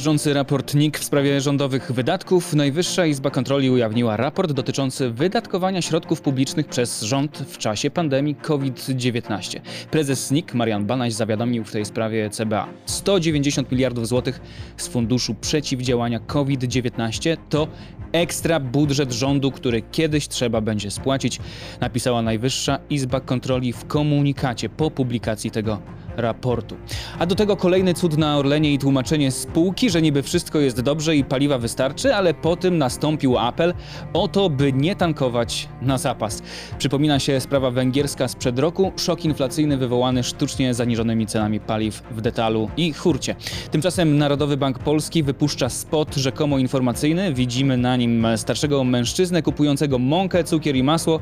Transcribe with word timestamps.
Miażdżący 0.00 0.34
raport 0.34 0.74
NIK 0.74 0.98
w 0.98 1.04
sprawie 1.04 1.40
rządowych 1.40 1.92
wydatków. 1.92 2.54
Najwyższa 2.54 3.06
Izba 3.06 3.30
Kontroli 3.30 3.70
ujawniła 3.70 4.16
raport 4.16 4.52
dotyczący 4.52 5.10
wydatkowania 5.10 5.82
środków 5.82 6.20
publicznych 6.20 6.68
przez 6.68 7.02
rząd 7.02 7.38
w 7.38 7.58
czasie 7.58 7.90
pandemii 7.90 8.34
COVID-19. 8.34 9.60
Prezes 9.90 10.30
NIK 10.30 10.54
Marian 10.54 10.86
Banaś 10.86 11.12
zawiadomił 11.12 11.64
w 11.64 11.72
tej 11.72 11.84
sprawie 11.84 12.30
CBA. 12.30 12.66
190 12.86 13.72
miliardów 13.72 14.08
złotych 14.08 14.40
z 14.76 14.88
Funduszu 14.88 15.34
Przeciwdziałania 15.34 16.20
COVID-19 16.20 17.36
to 17.48 17.68
ekstra 18.12 18.60
budżet 18.60 19.12
rządu, 19.12 19.50
który 19.50 19.82
kiedyś 19.82 20.28
trzeba 20.28 20.60
będzie 20.60 20.90
spłacić, 20.90 21.40
napisała 21.80 22.22
Najwyższa 22.22 22.78
Izba 22.90 23.20
Kontroli 23.20 23.72
w 23.72 23.86
komunikacie 23.86 24.68
po 24.68 24.90
publikacji 24.90 25.50
tego 25.50 25.78
raportu. 26.16 26.76
A 27.18 27.26
do 27.26 27.34
tego 27.34 27.56
kolejny 27.56 27.94
cud 27.94 28.18
na 28.18 28.38
Orlenie 28.38 28.74
i 28.74 28.78
tłumaczenie 28.78 29.30
spółki, 29.30 29.90
że 29.90 30.02
niby 30.02 30.22
wszystko 30.22 30.58
jest 30.58 30.80
dobrze 30.80 31.16
i 31.16 31.24
paliwa 31.24 31.58
wystarczy, 31.58 32.14
ale 32.14 32.34
po 32.34 32.56
tym 32.56 32.78
nastąpił 32.78 33.38
apel 33.38 33.74
o 34.12 34.28
to, 34.28 34.50
by 34.50 34.72
nie 34.72 34.96
tankować 34.96 35.68
na 35.82 35.98
zapas. 35.98 36.42
Przypomina 36.78 37.18
się 37.18 37.40
sprawa 37.40 37.70
węgierska 37.70 38.28
sprzed 38.28 38.58
roku, 38.58 38.92
szok 38.96 39.24
inflacyjny 39.24 39.76
wywołany 39.76 40.22
sztucznie 40.22 40.74
zaniżonymi 40.74 41.26
cenami 41.26 41.60
paliw 41.60 42.02
w 42.10 42.20
detalu 42.20 42.70
i 42.76 42.92
hurcie. 42.92 43.36
Tymczasem 43.70 44.18
Narodowy 44.18 44.56
Bank 44.56 44.78
Polski 44.78 45.22
wypuszcza 45.22 45.68
spot 45.68 46.14
rzekomo 46.14 46.58
informacyjny. 46.58 47.34
Widzimy 47.34 47.76
na 47.76 47.96
starszego 48.36 48.84
mężczyznę 48.84 49.42
kupującego 49.42 49.98
mąkę, 49.98 50.44
cukier 50.44 50.76
i 50.76 50.82
masło. 50.82 51.20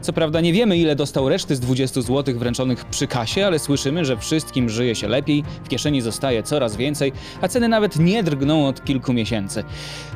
Co 0.00 0.12
prawda 0.12 0.40
nie 0.40 0.52
wiemy 0.52 0.78
ile 0.78 0.96
dostał 0.96 1.28
reszty 1.28 1.56
z 1.56 1.60
20 1.60 2.02
zł 2.02 2.38
wręczonych 2.38 2.84
przy 2.84 3.06
kasie, 3.06 3.46
ale 3.46 3.58
słyszymy, 3.58 4.04
że 4.04 4.16
wszystkim 4.16 4.68
żyje 4.68 4.94
się 4.94 5.08
lepiej, 5.08 5.44
w 5.64 5.68
kieszeni 5.68 6.00
zostaje 6.00 6.42
coraz 6.42 6.76
więcej, 6.76 7.12
a 7.40 7.48
ceny 7.48 7.68
nawet 7.68 7.98
nie 7.98 8.22
drgną 8.22 8.68
od 8.68 8.84
kilku 8.84 9.12
miesięcy. 9.12 9.64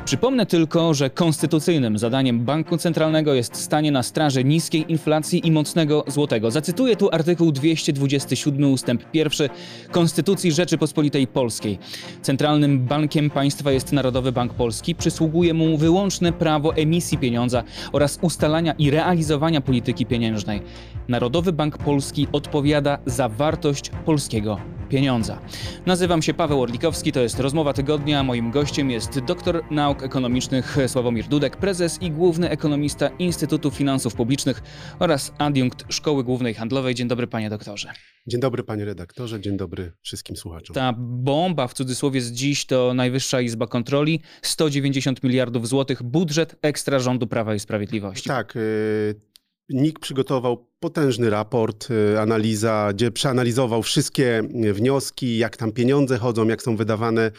Przypomnę 0.05 0.45
tylko, 0.45 0.93
że 0.93 1.09
konstytucyjnym 1.09 1.97
zadaniem 1.97 2.39
Banku 2.39 2.77
Centralnego 2.77 3.33
jest 3.33 3.55
stanie 3.55 3.91
na 3.91 4.03
straży 4.03 4.43
niskiej 4.43 4.91
inflacji 4.91 5.47
i 5.47 5.51
mocnego 5.51 6.03
złotego. 6.07 6.51
Zacytuję 6.51 6.95
tu 6.95 7.09
artykuł 7.11 7.51
227 7.51 8.71
ustęp 8.71 9.03
1 9.13 9.49
Konstytucji 9.91 10.51
Rzeczypospolitej 10.51 11.27
Polskiej. 11.27 11.79
Centralnym 12.21 12.79
bankiem 12.79 13.29
państwa 13.29 13.71
jest 13.71 13.93
Narodowy 13.93 14.31
Bank 14.31 14.53
Polski. 14.53 14.95
Przysługuje 14.95 15.53
mu 15.53 15.77
wyłączne 16.05 16.31
prawo 16.33 16.75
emisji 16.75 17.17
pieniądza 17.17 17.63
oraz 17.91 18.19
ustalania 18.21 18.73
i 18.77 18.89
realizowania 18.89 19.61
polityki 19.61 20.05
pieniężnej. 20.05 20.61
Narodowy 21.07 21.53
Bank 21.53 21.77
Polski 21.77 22.27
odpowiada 22.31 22.97
za 23.05 23.29
wartość 23.29 23.91
polskiego 24.05 24.57
pieniądza. 24.89 25.39
Nazywam 25.85 26.21
się 26.21 26.33
Paweł 26.33 26.61
Orlikowski, 26.61 27.11
to 27.11 27.19
jest 27.19 27.39
Rozmowa 27.39 27.73
Tygodnia. 27.73 28.23
Moim 28.23 28.51
gościem 28.51 28.91
jest 28.91 29.19
doktor 29.19 29.63
nauk 29.71 30.03
ekonomicznych 30.03 30.77
Sławomir 30.87 31.27
Dudek, 31.27 31.57
prezes 31.57 32.01
i 32.01 32.11
główny 32.11 32.49
ekonomista 32.49 33.07
Instytutu 33.07 33.71
Finansów 33.71 34.15
Publicznych 34.15 34.61
oraz 34.99 35.33
adiunkt 35.37 35.93
Szkoły 35.93 36.23
Głównej 36.23 36.53
Handlowej. 36.53 36.95
Dzień 36.95 37.07
dobry 37.07 37.27
panie 37.27 37.49
doktorze. 37.49 37.91
Dzień 38.27 38.41
dobry 38.41 38.63
panie 38.63 38.85
redaktorze, 38.85 39.41
dzień 39.41 39.57
dobry 39.57 39.91
wszystkim 40.01 40.35
słuchaczom. 40.35 40.73
Ta 40.73 40.93
bomba 40.97 41.67
w 41.67 41.73
cudzysłowie 41.73 42.21
z 42.21 42.31
dziś 42.31 42.65
to 42.65 42.93
Najwyższa 42.93 43.41
Izba 43.41 43.67
Kontroli, 43.67 44.21
190 44.41 45.23
miliardów 45.23 45.67
złotych, 45.67 46.03
budżet 46.03 46.55
ekstra 46.61 46.99
rządu 46.99 47.27
Prawa 47.27 47.55
i 47.55 47.59
Sprawiedliwości. 47.59 48.29
Tak, 48.29 48.55
y, 48.55 49.34
NIK 49.69 49.99
przygotował 49.99 50.67
potężny 50.79 51.29
raport, 51.29 51.87
y, 51.91 52.19
analiza, 52.19 52.89
gdzie 52.93 53.11
przeanalizował 53.11 53.83
wszystkie 53.83 54.41
y, 54.65 54.73
wnioski, 54.73 55.37
jak 55.37 55.57
tam 55.57 55.71
pieniądze 55.71 56.17
chodzą, 56.17 56.47
jak 56.47 56.61
są 56.61 56.75
wydawane 56.75 57.31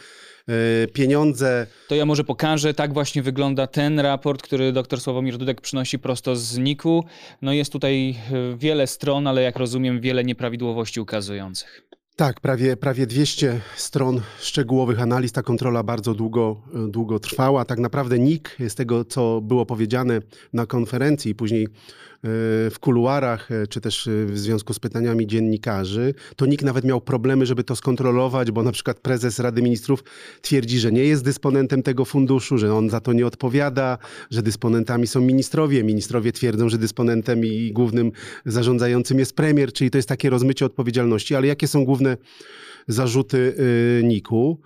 y, 0.83 0.87
pieniądze. 0.87 1.67
To 1.87 1.95
ja 1.95 2.05
może 2.05 2.23
pokażę, 2.23 2.73
tak 2.73 2.93
właśnie 2.93 3.21
wygląda 3.21 3.67
ten 3.67 3.99
raport, 3.99 4.41
który 4.41 4.71
dr 4.71 5.01
Sławomir 5.01 5.37
Dudek 5.37 5.61
przynosi 5.61 5.99
prosto 5.99 6.35
z 6.35 6.57
NIK-u. 6.57 7.03
No 7.41 7.53
jest 7.53 7.71
tutaj 7.71 8.15
wiele 8.57 8.87
stron, 8.87 9.27
ale 9.27 9.41
jak 9.41 9.55
rozumiem 9.55 10.01
wiele 10.01 10.23
nieprawidłowości 10.23 10.99
ukazujących. 10.99 11.87
Tak, 12.15 12.39
prawie, 12.39 12.77
prawie 12.77 13.07
200 13.07 13.61
stron 13.75 14.21
szczegółowych 14.39 15.01
analiz. 15.01 15.31
Ta 15.31 15.41
kontrola 15.41 15.83
bardzo 15.83 16.13
długo, 16.13 16.61
długo 16.87 17.19
trwała. 17.19 17.65
Tak 17.65 17.79
naprawdę 17.79 18.19
NIK, 18.19 18.57
z 18.67 18.75
tego 18.75 19.05
co 19.05 19.41
było 19.41 19.65
powiedziane 19.65 20.19
na 20.53 20.65
konferencji, 20.65 21.35
później 21.35 21.67
w 22.23 22.75
kuluarach, 22.79 23.51
e, 23.51 23.67
czy 23.67 23.81
też 23.81 24.07
e, 24.07 24.25
w 24.25 24.39
związku 24.39 24.73
z 24.73 24.79
pytaniami 24.79 25.27
dziennikarzy, 25.27 26.13
to 26.35 26.45
nikt 26.45 26.65
nawet 26.65 26.85
miał 26.85 27.01
problemy, 27.01 27.45
żeby 27.45 27.63
to 27.63 27.75
skontrolować, 27.75 28.51
bo 28.51 28.63
na 28.63 28.71
przykład 28.71 28.99
prezes 28.99 29.39
Rady 29.39 29.61
Ministrów 29.61 30.03
twierdzi, 30.41 30.79
że 30.79 30.91
nie 30.91 31.03
jest 31.03 31.23
dysponentem 31.23 31.83
tego 31.83 32.05
funduszu, 32.05 32.57
że 32.57 32.75
on 32.75 32.89
za 32.89 32.99
to 32.99 33.13
nie 33.13 33.27
odpowiada, 33.27 33.97
że 34.31 34.41
dysponentami 34.41 35.07
są 35.07 35.21
ministrowie. 35.21 35.83
Ministrowie 35.83 36.31
twierdzą, 36.31 36.69
że 36.69 36.77
dysponentem 36.77 37.45
i 37.45 37.71
głównym 37.73 38.11
zarządzającym 38.45 39.19
jest 39.19 39.35
premier, 39.35 39.73
czyli 39.73 39.91
to 39.91 39.97
jest 39.97 40.09
takie 40.09 40.29
rozmycie 40.29 40.65
odpowiedzialności. 40.65 41.35
Ale 41.35 41.47
jakie 41.47 41.67
są 41.67 41.85
główne 41.85 42.17
zarzuty 42.87 43.55
e, 43.99 44.03
NIK-u. 44.03 44.61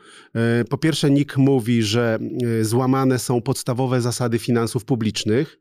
Po 0.69 0.77
pierwsze, 0.77 1.11
NIK 1.11 1.37
mówi, 1.37 1.83
że 1.83 2.19
złamane 2.61 3.19
są 3.19 3.41
podstawowe 3.41 4.01
zasady 4.01 4.39
finansów 4.39 4.85
publicznych. 4.85 5.59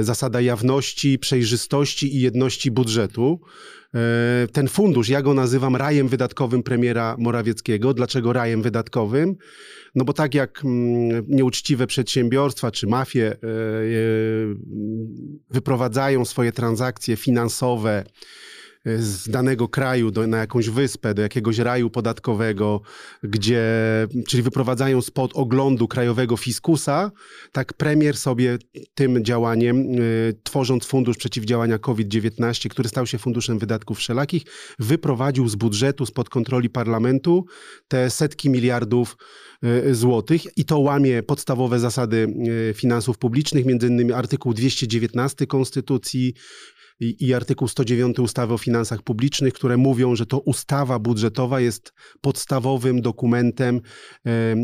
Zasada 0.00 0.40
jawności, 0.40 1.18
przejrzystości 1.18 2.16
i 2.16 2.20
jedności 2.20 2.70
budżetu. 2.70 3.40
Ten 4.52 4.68
fundusz, 4.68 5.08
ja 5.08 5.22
go 5.22 5.34
nazywam 5.34 5.76
rajem 5.76 6.08
wydatkowym 6.08 6.62
premiera 6.62 7.16
Morawieckiego. 7.18 7.94
Dlaczego 7.94 8.32
rajem 8.32 8.62
wydatkowym? 8.62 9.36
No 9.94 10.04
bo 10.04 10.12
tak 10.12 10.34
jak 10.34 10.64
mm, 10.64 11.24
nieuczciwe 11.28 11.86
przedsiębiorstwa 11.86 12.70
czy 12.70 12.86
mafie 12.86 13.36
wyprowadzają 15.50 16.24
swoje 16.24 16.52
transakcje 16.52 17.16
finansowe, 17.16 18.04
z 18.98 19.28
danego 19.28 19.68
kraju 19.68 20.10
do, 20.10 20.26
na 20.26 20.38
jakąś 20.38 20.68
wyspę, 20.68 21.14
do 21.14 21.22
jakiegoś 21.22 21.58
raju 21.58 21.90
podatkowego, 21.90 22.80
gdzie, 23.22 23.62
czyli 24.28 24.42
wyprowadzają 24.42 25.02
spod 25.02 25.30
oglądu 25.34 25.88
krajowego 25.88 26.36
fiskusa, 26.36 27.10
tak 27.52 27.72
premier 27.72 28.16
sobie 28.16 28.58
tym 28.94 29.24
działaniem, 29.24 30.00
y, 30.00 30.34
tworząc 30.42 30.84
fundusz 30.84 31.16
przeciwdziałania 31.16 31.78
COVID-19, 31.78 32.68
który 32.68 32.88
stał 32.88 33.06
się 33.06 33.18
funduszem 33.18 33.58
wydatków 33.58 33.98
wszelakich, 33.98 34.42
wyprowadził 34.78 35.48
z 35.48 35.54
budżetu, 35.54 36.06
spod 36.06 36.28
kontroli 36.28 36.70
parlamentu 36.70 37.46
te 37.88 38.10
setki 38.10 38.50
miliardów 38.50 39.16
y, 39.64 39.94
złotych. 39.94 40.42
I 40.56 40.64
to 40.64 40.78
łamie 40.78 41.22
podstawowe 41.22 41.80
zasady 41.80 42.34
y, 42.70 42.74
finansów 42.74 43.18
publicznych, 43.18 43.66
między 43.66 43.86
innymi 43.86 44.12
artykuł 44.12 44.54
219 44.54 45.46
Konstytucji, 45.46 46.34
i, 47.00 47.26
i 47.26 47.34
artykuł 47.34 47.68
109 47.68 48.18
ustawy 48.18 48.54
o 48.54 48.58
finansach 48.58 49.02
publicznych, 49.02 49.54
które 49.54 49.76
mówią, 49.76 50.16
że 50.16 50.26
to 50.26 50.38
ustawa 50.38 50.98
budżetowa 50.98 51.60
jest 51.60 51.92
podstawowym 52.20 53.02
dokumentem 53.02 53.80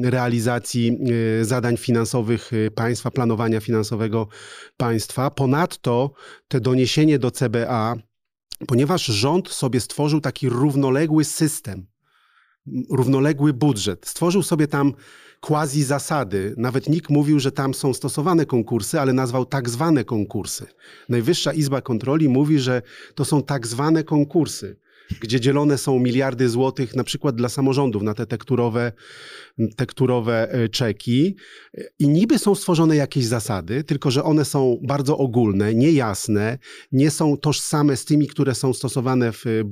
realizacji 0.04 0.98
e, 1.40 1.44
zadań 1.44 1.76
finansowych 1.76 2.50
e, 2.52 2.70
państwa, 2.70 3.10
planowania 3.10 3.60
finansowego 3.60 4.28
państwa. 4.76 5.30
Ponadto 5.30 6.12
te 6.48 6.60
doniesienie 6.60 7.18
do 7.18 7.30
CBA, 7.30 7.96
ponieważ 8.66 9.04
rząd 9.06 9.48
sobie 9.48 9.80
stworzył 9.80 10.20
taki 10.20 10.48
równoległy 10.48 11.24
system, 11.24 11.86
równoległy 12.90 13.52
budżet, 13.52 14.06
stworzył 14.06 14.42
sobie 14.42 14.68
tam 14.68 14.92
quasi 15.40 15.82
zasady. 15.82 16.54
Nawet 16.56 16.88
NIK 16.88 17.10
mówił, 17.10 17.40
że 17.40 17.52
tam 17.52 17.74
są 17.74 17.94
stosowane 17.94 18.46
konkursy, 18.46 19.00
ale 19.00 19.12
nazwał 19.12 19.46
tak 19.46 19.70
zwane 19.70 20.04
konkursy. 20.04 20.66
Najwyższa 21.08 21.52
Izba 21.52 21.80
Kontroli 21.80 22.28
mówi, 22.28 22.58
że 22.58 22.82
to 23.14 23.24
są 23.24 23.42
tak 23.42 23.66
zwane 23.66 24.04
konkursy 24.04 24.76
gdzie 25.20 25.40
dzielone 25.40 25.78
są 25.78 25.98
miliardy 25.98 26.48
złotych 26.48 26.96
na 26.96 27.04
przykład 27.04 27.36
dla 27.36 27.48
samorządów 27.48 28.02
na 28.02 28.14
te 28.14 28.26
tekturowe, 28.26 28.92
tekturowe 29.76 30.52
e, 30.52 30.68
czeki. 30.68 31.36
I 31.98 32.08
niby 32.08 32.38
są 32.38 32.54
stworzone 32.54 32.96
jakieś 32.96 33.24
zasady, 33.24 33.84
tylko 33.84 34.10
że 34.10 34.24
one 34.24 34.44
są 34.44 34.80
bardzo 34.82 35.18
ogólne, 35.18 35.74
niejasne, 35.74 36.58
nie 36.92 37.10
są 37.10 37.36
tożsame 37.36 37.96
z 37.96 38.04
tymi, 38.04 38.26
które 38.26 38.54
są 38.54 38.72
stosowane 38.72 39.32
w, 39.32 39.46
e, 39.46 39.62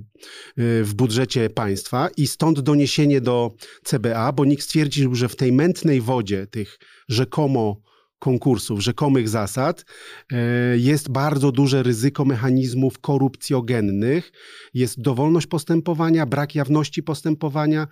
w 0.56 0.94
budżecie 0.94 1.50
państwa 1.50 2.08
i 2.16 2.26
stąd 2.26 2.60
doniesienie 2.60 3.20
do 3.20 3.50
CBA, 3.84 4.32
bo 4.32 4.44
nikt 4.44 4.62
stwierdził, 4.62 5.14
że 5.14 5.28
w 5.28 5.36
tej 5.36 5.52
mętnej 5.52 6.00
wodzie 6.00 6.46
tych 6.46 6.78
rzekomo 7.08 7.91
konkursów, 8.22 8.80
rzekomych 8.80 9.28
zasad, 9.28 9.84
e, 10.32 10.36
jest 10.78 11.10
bardzo 11.10 11.52
duże 11.52 11.82
ryzyko 11.82 12.24
mechanizmów 12.24 12.98
korupcjogennych, 12.98 14.32
jest 14.74 15.00
dowolność 15.00 15.46
postępowania, 15.46 16.26
brak 16.26 16.54
jawności 16.54 17.02
postępowania 17.02 17.86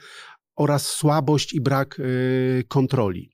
oraz 0.57 0.87
słabość 0.87 1.53
i 1.53 1.61
brak 1.61 2.01
e, 2.01 2.03
kontroli. 2.63 3.31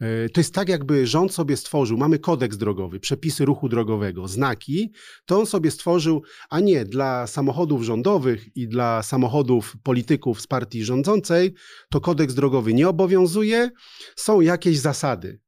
E, 0.00 0.28
to 0.28 0.40
jest 0.40 0.54
tak, 0.54 0.68
jakby 0.68 1.06
rząd 1.06 1.34
sobie 1.34 1.56
stworzył, 1.56 1.98
mamy 1.98 2.18
kodeks 2.18 2.56
drogowy, 2.56 3.00
przepisy 3.00 3.44
ruchu 3.44 3.68
drogowego, 3.68 4.28
znaki, 4.28 4.92
to 5.26 5.40
on 5.40 5.46
sobie 5.46 5.70
stworzył, 5.70 6.22
a 6.50 6.60
nie 6.60 6.84
dla 6.84 7.26
samochodów 7.26 7.82
rządowych 7.82 8.56
i 8.56 8.68
dla 8.68 9.02
samochodów 9.02 9.76
polityków 9.82 10.40
z 10.40 10.46
partii 10.46 10.84
rządzącej, 10.84 11.54
to 11.90 12.00
kodeks 12.00 12.34
drogowy 12.34 12.74
nie 12.74 12.88
obowiązuje, 12.88 13.70
są 14.16 14.40
jakieś 14.40 14.78
zasady 14.78 15.40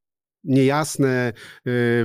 niejasne 0.45 1.33
y, 1.33 1.33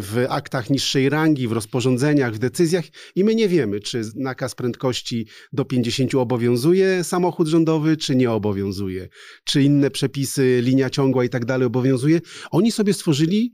w 0.02 0.26
aktach 0.30 0.70
niższej 0.70 1.10
rangi, 1.10 1.48
w 1.48 1.52
rozporządzeniach, 1.52 2.34
w 2.34 2.40
decyzjach 2.40 2.86
i 3.16 3.24
my 3.24 3.36
nie 3.36 3.48
wiemy, 3.48 3.80
czy 3.80 4.02
nakaz 4.16 4.56
prędkości 4.56 5.28
do 5.54 5.66
50 5.66 6.16
obowiązuje 6.16 7.04
samochód 7.04 7.48
rządowy, 7.48 7.98
czy 7.98 8.16
nie 8.16 8.32
obowiązuje, 8.32 9.10
czy 9.44 9.64
inne 9.64 9.92
przepisy, 9.92 10.60
linia 10.64 10.90
ciągła 10.90 11.24
i 11.24 11.30
tak 11.30 11.46
dalej 11.46 11.68
obowiązuje. 11.68 12.22
Oni 12.52 12.72
sobie 12.72 12.94
stworzyli 12.94 13.54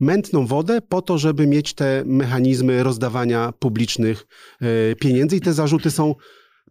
mętną 0.00 0.46
wodę 0.46 0.80
po 0.88 1.02
to, 1.02 1.18
żeby 1.18 1.46
mieć 1.46 1.74
te 1.74 2.02
mechanizmy 2.06 2.82
rozdawania 2.82 3.52
publicznych 3.58 4.26
y, 4.62 4.96
pieniędzy 4.96 5.36
i 5.36 5.40
te 5.40 5.52
zarzuty 5.52 5.90
są 5.90 6.14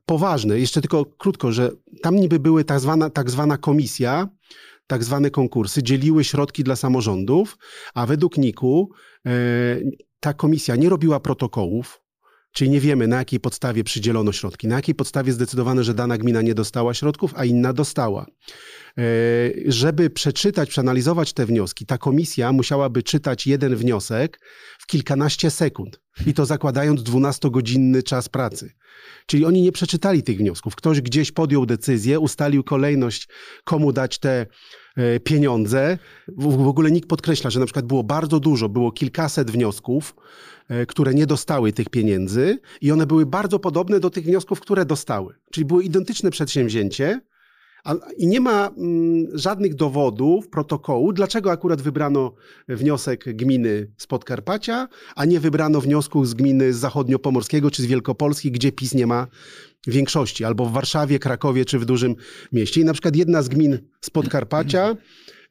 poważne. 0.05 0.59
Jeszcze 0.59 0.81
tylko 0.81 1.05
krótko, 1.05 1.51
że 1.51 1.71
tam 2.01 2.15
niby 2.15 2.39
były 2.39 2.63
tak 2.63 2.79
zwana, 2.79 3.09
tak 3.09 3.29
zwana 3.29 3.57
komisja, 3.57 4.27
tak 4.91 5.03
zwane 5.03 5.29
konkursy, 5.29 5.83
dzieliły 5.83 6.23
środki 6.23 6.63
dla 6.63 6.75
samorządów, 6.75 7.57
a 7.93 8.05
według 8.05 8.37
NIK-u 8.37 8.89
e, 9.25 9.31
ta 10.19 10.33
komisja 10.33 10.75
nie 10.75 10.89
robiła 10.89 11.19
protokołów, 11.19 12.01
czyli 12.51 12.69
nie 12.69 12.79
wiemy 12.79 13.07
na 13.07 13.17
jakiej 13.17 13.39
podstawie 13.39 13.83
przydzielono 13.83 14.31
środki, 14.31 14.67
na 14.67 14.75
jakiej 14.75 14.95
podstawie 14.95 15.33
zdecydowano, 15.33 15.83
że 15.83 15.93
dana 15.93 16.17
gmina 16.17 16.41
nie 16.41 16.53
dostała 16.53 16.93
środków, 16.93 17.33
a 17.35 17.45
inna 17.45 17.73
dostała. 17.73 18.25
E, 18.97 19.03
żeby 19.65 20.09
przeczytać, 20.09 20.69
przeanalizować 20.69 21.33
te 21.33 21.45
wnioski, 21.45 21.85
ta 21.85 21.97
komisja 21.97 22.51
musiałaby 22.51 23.03
czytać 23.03 23.47
jeden 23.47 23.75
wniosek 23.75 24.39
w 24.79 24.87
kilkanaście 24.87 25.51
sekund 25.51 26.01
i 26.27 26.33
to 26.33 26.45
zakładając 26.45 27.01
12-godzinny 27.01 28.03
czas 28.03 28.29
pracy. 28.29 28.73
Czyli 29.25 29.45
oni 29.45 29.61
nie 29.61 29.71
przeczytali 29.71 30.23
tych 30.23 30.37
wniosków. 30.37 30.75
Ktoś 30.75 31.01
gdzieś 31.01 31.31
podjął 31.31 31.65
decyzję, 31.65 32.19
ustalił 32.19 32.63
kolejność, 32.63 33.27
komu 33.63 33.93
dać 33.93 34.19
te 34.19 34.45
e, 34.97 35.19
pieniądze. 35.19 35.97
W 36.37 36.67
ogóle 36.67 36.91
nikt 36.91 37.09
podkreśla, 37.09 37.49
że 37.49 37.59
na 37.59 37.65
przykład 37.65 37.85
było 37.85 38.03
bardzo 38.03 38.39
dużo, 38.39 38.69
było 38.69 38.91
kilkaset 38.91 39.51
wniosków, 39.51 40.15
e, 40.67 40.85
które 40.85 41.13
nie 41.13 41.25
dostały 41.25 41.73
tych 41.73 41.89
pieniędzy 41.89 42.59
i 42.81 42.91
one 42.91 43.05
były 43.05 43.25
bardzo 43.25 43.59
podobne 43.59 43.99
do 43.99 44.09
tych 44.09 44.25
wniosków, 44.25 44.59
które 44.59 44.85
dostały. 44.85 45.33
Czyli 45.51 45.65
było 45.65 45.81
identyczne 45.81 46.31
przedsięwzięcie, 46.31 47.21
I 48.17 48.27
nie 48.27 48.41
ma 48.41 48.67
mm, 48.77 49.27
żadnych 49.33 49.75
dowodów, 49.75 50.49
protokołu, 50.49 51.13
dlaczego 51.13 51.51
akurat 51.51 51.81
wybrano 51.81 52.33
wniosek 52.67 53.35
gminy 53.35 53.91
z 53.97 54.07
Podkarpacia, 54.07 54.87
a 55.15 55.25
nie 55.25 55.39
wybrano 55.39 55.81
wniosku 55.81 56.25
z 56.25 56.33
gminy 56.33 56.73
z 56.73 56.77
Zachodniopomorskiego 56.77 57.71
czy 57.71 57.81
z 57.81 57.85
Wielkopolski, 57.85 58.51
gdzie 58.51 58.71
PiS 58.71 58.93
nie 58.93 59.07
ma 59.07 59.27
większości, 59.87 60.45
albo 60.45 60.65
w 60.65 60.71
Warszawie, 60.71 61.19
Krakowie 61.19 61.65
czy 61.65 61.79
w 61.79 61.85
dużym 61.85 62.15
mieście. 62.51 62.81
I 62.81 62.85
na 62.85 62.93
przykład 62.93 63.15
jedna 63.15 63.41
z 63.41 63.49
gmin 63.49 63.79
z 64.01 64.09
Podkarpacia 64.09 64.95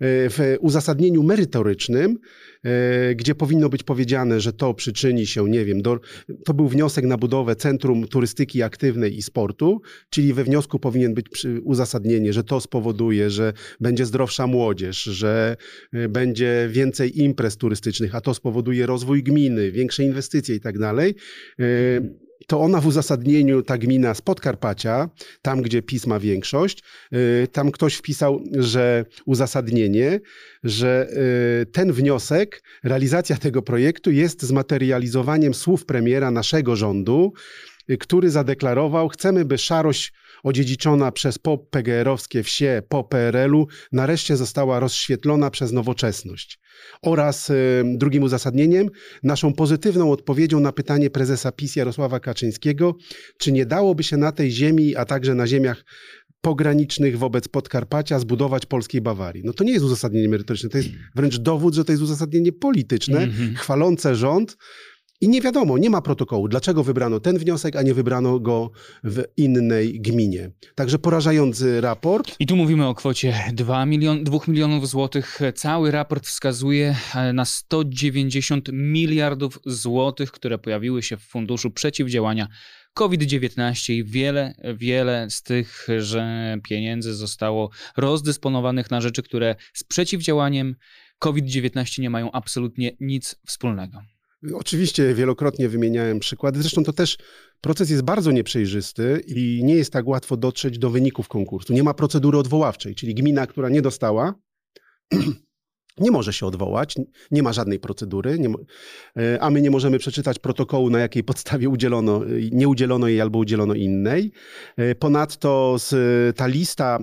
w 0.01 0.57
uzasadnieniu 0.61 1.23
merytorycznym, 1.23 2.19
e, 2.65 3.15
gdzie 3.15 3.35
powinno 3.35 3.69
być 3.69 3.83
powiedziane, 3.83 4.41
że 4.41 4.53
to 4.53 4.75
przyczyni 4.75 5.27
się, 5.27 5.49
nie 5.49 5.65
wiem, 5.65 5.83
do, 5.83 6.01
to 6.45 6.55
był 6.55 6.69
wniosek 6.69 7.05
na 7.05 7.17
budowę 7.17 7.57
Centrum 7.57 8.09
Turystyki 8.09 8.63
Aktywnej 8.63 9.17
i 9.17 9.23
Sportu, 9.23 9.81
czyli 10.11 10.33
we 10.33 10.45
wniosku 10.45 10.79
powinien 10.79 11.15
być 11.15 11.47
uzasadnienie, 11.63 12.33
że 12.33 12.45
to 12.45 12.61
spowoduje, 12.61 13.31
że 13.31 13.53
będzie 13.81 14.07
zdrowsza 14.07 14.47
młodzież, 14.47 15.03
że 15.03 15.57
e, 15.93 16.09
będzie 16.09 16.69
więcej 16.71 17.21
imprez 17.21 17.57
turystycznych, 17.57 18.15
a 18.15 18.21
to 18.21 18.35
spowoduje 18.35 18.87
rozwój 18.87 19.23
gminy, 19.23 19.73
większe 19.73 20.05
inwestycje 20.05 20.55
i 20.55 20.61
tak 20.61 20.79
dalej. 20.79 21.15
E, 21.61 22.30
to 22.47 22.61
ona 22.61 22.81
w 22.81 22.87
uzasadnieniu, 22.87 23.63
ta 23.63 23.79
gmina 23.79 24.15
z 24.15 24.23
Podkarpacia, 24.23 25.09
tam 25.43 25.63
gdzie 25.63 25.83
PiS 25.83 26.07
ma 26.07 26.19
większość, 26.19 26.83
y, 27.13 27.49
tam 27.53 27.71
ktoś 27.71 27.95
wpisał, 27.95 28.41
że 28.59 29.05
uzasadnienie, 29.27 30.21
że 30.65 31.09
y, 31.63 31.67
ten 31.67 31.93
wniosek, 31.93 32.63
realizacja 32.85 33.37
tego 33.37 33.63
projektu 33.63 34.11
jest 34.11 34.43
zmaterializowaniem 34.43 35.55
słów 35.55 35.85
premiera 35.85 36.31
naszego 36.31 36.77
rządu, 36.77 37.33
y, 37.91 37.99
który 37.99 38.31
zadeklarował, 38.31 39.09
chcemy, 39.09 39.45
by 39.45 39.59
szarość 39.59 40.13
odziedziczona 40.43 41.13
przez 41.13 41.39
po-PGR-owskie 41.39 42.43
wsie 42.43 42.83
po 42.89 43.05
PRL-u 43.05 43.67
nareszcie 43.93 44.37
została 44.37 44.81
rozświetlona 44.81 45.51
przez 45.51 45.73
nowoczesność. 45.73 46.61
Oraz 47.03 47.51
y, 47.51 47.85
drugim 47.85 48.23
uzasadnieniem, 48.23 48.89
naszą 49.23 49.53
pozytywną 49.53 50.13
odpowiedzią 50.13 50.61
na 50.61 50.73
pytanie 50.73 51.11
prezesa 51.11 51.53
PiS 51.53 51.77
Jarosława 51.77 52.21
Kaczyńskiego, 52.21 52.95
czy 53.39 53.53
nie 53.53 53.67
dałoby 53.67 54.03
się 54.03 54.17
na 54.17 54.33
tej 54.33 54.51
ziemi, 54.51 54.97
a 54.97 55.05
także 55.05 55.35
na 55.35 55.47
ziemiach 55.47 55.85
pogranicznych 56.41 57.19
wobec 57.19 57.49
Podkarpacia 57.49 58.19
zbudować 58.19 58.67
polskiej 58.67 59.01
Bawarii. 59.01 59.43
No 59.45 59.53
to 59.53 59.65
nie 59.65 59.73
jest 59.73 59.85
uzasadnienie 59.85 60.29
merytoryczne, 60.29 60.71
to 60.71 60.79
jest 60.79 60.91
wręcz 61.15 61.39
dowód, 61.39 61.75
że 61.75 61.85
to 61.85 61.93
jest 61.93 62.03
uzasadnienie 62.03 62.53
polityczne, 62.53 63.19
mm 63.19 63.31
-hmm. 63.31 63.55
chwalące 63.55 64.15
rząd, 64.15 64.57
i 65.21 65.29
nie 65.29 65.41
wiadomo, 65.41 65.79
nie 65.79 65.91
ma 65.91 66.03
protokołu, 66.03 66.49
dlaczego 66.49 66.85
wybrano 66.85 67.21
ten 67.21 67.39
wniosek, 67.39 67.77
a 67.77 67.83
nie 67.83 67.95
wybrano 67.95 68.41
go 68.41 68.71
w 69.05 69.25
innej 69.37 70.01
gminie. 70.01 70.51
Także 70.75 70.99
porażający 70.99 71.81
raport. 71.81 72.37
I 72.39 72.47
tu 72.47 72.57
mówimy 72.57 72.87
o 72.87 72.95
kwocie 72.95 73.35
2, 73.53 73.87
milion, 73.87 74.25
2 74.25 74.39
milionów 74.49 74.89
złotych. 74.89 75.41
Cały 75.55 75.91
raport 75.91 76.27
wskazuje 76.27 76.97
e, 77.15 77.33
na 77.33 77.45
190 77.45 78.69
miliardów 78.73 79.59
złotych, 79.67 80.33
które 80.33 80.59
pojawiły 80.59 81.03
się 81.03 81.17
w 81.17 81.23
Funduszu 81.23 81.71
Przeciwdziałania 81.71 82.49
COVID-19 82.95 83.93
i 83.93 84.05
wiele, 84.05 84.55
wiele 84.75 85.27
z 85.31 85.43
tych 85.43 85.87
że 85.99 86.57
pieniędzy 86.65 87.15
zostało 87.15 87.71
rozdysponowanych 87.97 88.91
na 88.91 89.01
rzeczy, 89.01 89.23
które 89.23 89.57
z 89.75 89.85
przeciwdziałaniem 89.85 90.77
COVID-19 91.19 92.01
nie 92.01 92.11
mają 92.11 92.33
absolutnie 92.33 92.97
nic 93.01 93.37
wspólnego. 93.47 94.03
Oczywiście 94.55 95.15
wielokrotnie 95.15 95.69
wymieniałem 95.69 96.21
przykłady. 96.21 96.61
Zresztą 96.61 96.85
to 96.85 96.93
też 96.93 97.19
proces 97.61 97.91
jest 97.91 98.03
bardzo 98.03 98.33
nieprzejrzysty 98.33 99.23
i 99.27 99.61
nie 99.65 99.75
jest 99.75 99.93
tak 99.93 100.07
łatwo 100.07 100.37
dotrzeć 100.37 100.79
do 100.79 100.91
wyników 100.91 101.29
konkursu. 101.29 101.73
Nie 101.73 101.83
ma 101.83 101.95
procedury 101.95 102.39
odwoławczej, 102.39 102.95
czyli 102.95 103.15
gmina, 103.15 103.47
która 103.47 103.69
nie 103.69 103.83
dostała, 103.83 104.35
nie 105.99 106.11
może 106.11 106.33
się 106.33 106.47
odwołać, 106.47 106.95
nie 107.31 107.43
ma 107.43 107.53
żadnej 107.53 107.79
procedury, 107.79 108.39
e, 109.17 109.43
a 109.43 109.51
my 109.51 109.63
nie 109.63 109.71
możemy 109.71 109.99
przeczytać 109.99 110.39
protokołu, 110.39 110.91
na 110.91 110.99
jakiej 110.99 111.25
podstawie 111.25 111.69
udzielono, 111.69 112.21
nie 112.53 112.69
udzielono 112.69 113.09
jej 113.09 113.21
albo 113.21 113.39
udzielono 113.39 113.75
innej. 113.75 114.33
E, 114.77 114.95
ponadto 114.95 115.77
z, 115.79 116.37
ta 116.37 116.47
lista 116.47 116.99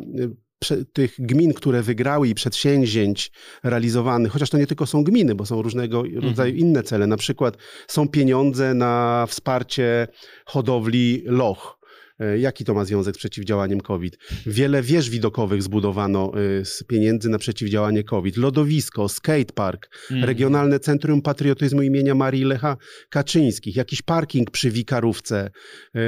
tych 0.94 1.16
gmin, 1.20 1.54
które 1.54 1.82
wygrały 1.82 2.28
i 2.28 2.36
przedsięwzięć 2.36 3.32
realizowanych, 3.64 4.32
chociaż 4.32 4.50
to 4.50 4.58
nie 4.58 4.68
tylko 4.68 4.86
są 4.86 5.04
gminy, 5.04 5.36
bo 5.36 5.46
są 5.46 5.62
różnego 5.62 6.04
rodzaju 6.04 6.54
mhm. 6.54 6.58
inne 6.58 6.84
cele. 6.84 7.08
Na 7.08 7.18
przykład 7.18 7.58
są 7.88 8.08
pieniądze 8.08 8.74
na 8.74 9.26
wsparcie 9.30 10.08
hodowli 10.46 11.24
loch. 11.26 11.78
E, 12.20 12.40
jaki 12.40 12.66
to 12.66 12.74
ma 12.74 12.86
związek 12.86 13.16
z 13.16 13.18
przeciwdziałaniem 13.18 13.82
COVID? 13.82 14.18
Wiele 14.46 14.82
wież 14.82 15.10
widokowych 15.10 15.64
zbudowano 15.64 16.32
e, 16.60 16.66
z 16.66 16.84
pieniędzy 16.84 17.30
na 17.30 17.38
przeciwdziałanie 17.38 18.04
COVID. 18.04 18.38
Lodowisko, 18.38 19.10
skatepark, 19.10 19.90
mhm. 20.12 20.24
Regionalne 20.24 20.80
Centrum 20.80 21.22
Patriotyzmu 21.22 21.82
imienia 21.82 22.16
Marii 22.16 22.44
Lecha 22.44 22.78
Kaczyńskich, 23.10 23.76
jakiś 23.76 24.02
parking 24.02 24.52
przy 24.52 24.72
Wikarówce, 24.72 25.50
e, 25.96 26.00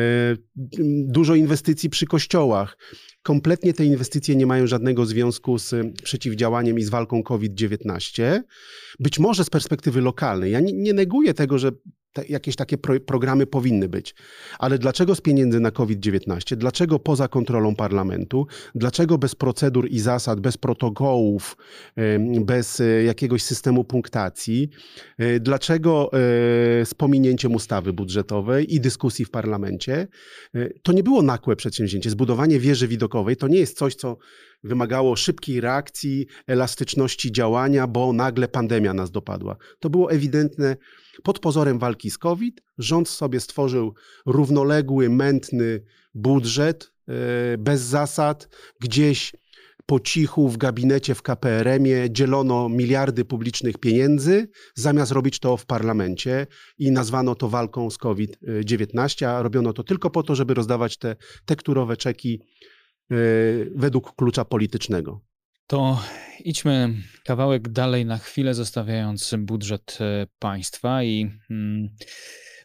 dużo 1.08 1.36
inwestycji 1.36 1.90
przy 1.90 2.06
kościołach 2.06 2.78
kompletnie 3.24 3.74
te 3.74 3.86
inwestycje 3.86 4.36
nie 4.36 4.46
mają 4.46 4.68
żadnego 4.68 5.06
związku 5.06 5.58
z 5.58 5.76
przeciwdziałaniem 6.04 6.80
i 6.80 6.84
z 6.84 6.90
walką 6.90 7.24
COVID-19. 7.24 8.42
Być 9.00 9.20
może 9.20 9.44
z 9.44 9.50
perspektywy 9.50 10.02
lokalnej. 10.02 10.52
Ja 10.52 10.60
nie 10.60 10.94
neguję 10.94 11.34
tego, 11.34 11.58
że 11.58 11.72
te, 12.14 12.26
jakieś 12.26 12.56
takie 12.56 12.78
pro, 12.78 13.00
programy 13.00 13.46
powinny 13.46 13.90
być. 13.90 14.16
Ale 14.60 14.78
dlaczego 14.78 15.16
z 15.16 15.22
pieniędzy 15.22 15.60
na 15.60 15.72
COVID-19? 15.72 16.56
Dlaczego 16.56 17.00
poza 17.00 17.28
kontrolą 17.28 17.76
parlamentu? 17.76 18.48
Dlaczego 18.76 19.18
bez 19.18 19.36
procedur 19.36 19.88
i 19.90 20.00
zasad, 20.00 20.40
bez 20.40 20.58
protokołów, 20.58 21.58
bez 22.40 22.80
e, 22.80 23.04
jakiegoś 23.04 23.42
systemu 23.42 23.84
punktacji? 23.84 24.70
E, 25.18 25.40
dlaczego 25.40 26.10
e, 26.14 26.18
z 26.86 26.94
pominięciem 26.94 27.56
ustawy 27.56 27.94
budżetowej 27.94 28.76
i 28.76 28.80
dyskusji 28.80 29.26
w 29.26 29.32
parlamencie? 29.32 30.08
To 30.84 30.92
nie 30.92 31.04
było 31.04 31.22
nakłe 31.22 31.56
przedsięwzięcie. 31.56 32.10
Zbudowanie 32.10 32.60
wieży 32.60 32.88
widokowej 32.88 33.38
to 33.38 33.48
nie 33.48 33.60
jest 33.60 33.78
coś, 33.78 33.96
co 33.96 34.18
wymagało 34.64 35.16
szybkiej 35.16 35.62
reakcji, 35.62 36.28
elastyczności 36.48 37.32
działania, 37.32 37.88
bo 37.88 38.14
nagle 38.14 38.48
pandemia 38.48 38.94
nas 38.94 39.12
dopadła. 39.12 39.56
To 39.80 39.90
było 39.90 40.12
ewidentne 40.12 40.78
pod 41.24 41.40
pozorem 41.40 41.80
walki 41.80 42.10
z 42.12 42.18
COVID. 42.18 42.62
Rząd 42.78 43.10
sobie 43.10 43.40
stworzył 43.40 43.94
równoległy, 44.26 45.10
mętny 45.10 45.84
budżet 46.14 46.92
e, 47.08 47.58
bez 47.58 47.82
zasad, 47.82 48.50
gdzieś 48.80 49.34
po 49.90 50.00
cichu 50.00 50.50
w 50.50 50.58
gabinecie 50.58 51.16
w 51.16 51.22
KPRM-ie 51.22 52.12
dzielono 52.12 52.70
miliardy 52.70 53.26
publicznych 53.26 53.78
pieniędzy, 53.78 54.50
zamiast 54.76 55.12
robić 55.12 55.40
to 55.40 55.58
w 55.58 55.66
parlamencie 55.66 56.48
i 56.78 56.92
nazwano 56.92 57.36
to 57.36 57.50
walką 57.50 57.90
z 57.90 57.98
COVID-19, 57.98 59.26
a 59.26 59.42
robiono 59.42 59.74
to 59.74 59.84
tylko 59.84 60.10
po 60.10 60.24
to, 60.24 60.36
żeby 60.36 60.54
rozdawać 60.54 60.98
te 60.98 61.16
tekturowe 61.46 61.98
czeki 61.98 62.42
według 63.76 64.16
klucza 64.16 64.46
politycznego. 64.46 65.22
To 65.68 66.00
idźmy 66.40 66.94
kawałek 67.26 67.70
dalej 67.70 68.06
na 68.06 68.18
chwilę, 68.18 68.54
zostawiając 68.54 69.36
budżet 69.40 69.98
e, 70.02 70.28
państwa 70.40 71.04
i 71.04 71.32
mm, 71.50 71.90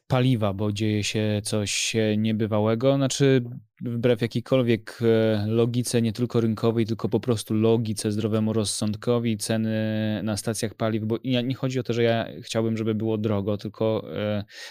paliwa, 0.07 0.53
bo 0.53 0.73
dzieje 0.73 1.05
się 1.05 1.41
coś 1.45 1.97
e, 1.97 2.17
niebywałego. 2.17 2.97
Znaczy, 2.97 3.45
wbrew 3.81 4.23
jakiejkolwiek 4.23 4.99
e, 5.03 5.45
logice, 5.47 6.03
nie 6.03 6.13
tylko 6.13 6.41
rynkowej, 6.41 6.87
tylko 6.87 7.09
po 7.09 7.21
prostu 7.21 7.55
logice, 7.55 8.13
zdrowemu 8.13 8.53
rozsądkowi, 8.53 9.39
ceny 9.39 10.21
na 10.23 10.37
stacjach 10.37 10.75
paliw, 10.75 11.05
bo 11.05 11.19
nie 11.25 11.55
chodzi 11.55 11.79
o 11.79 11.83
to, 11.83 11.93
że 11.93 12.03
ja 12.03 12.27
chciałbym, 12.43 12.77
żeby 12.77 12.95
było 12.95 13.19
drogo, 13.19 13.57
tylko 13.57 14.05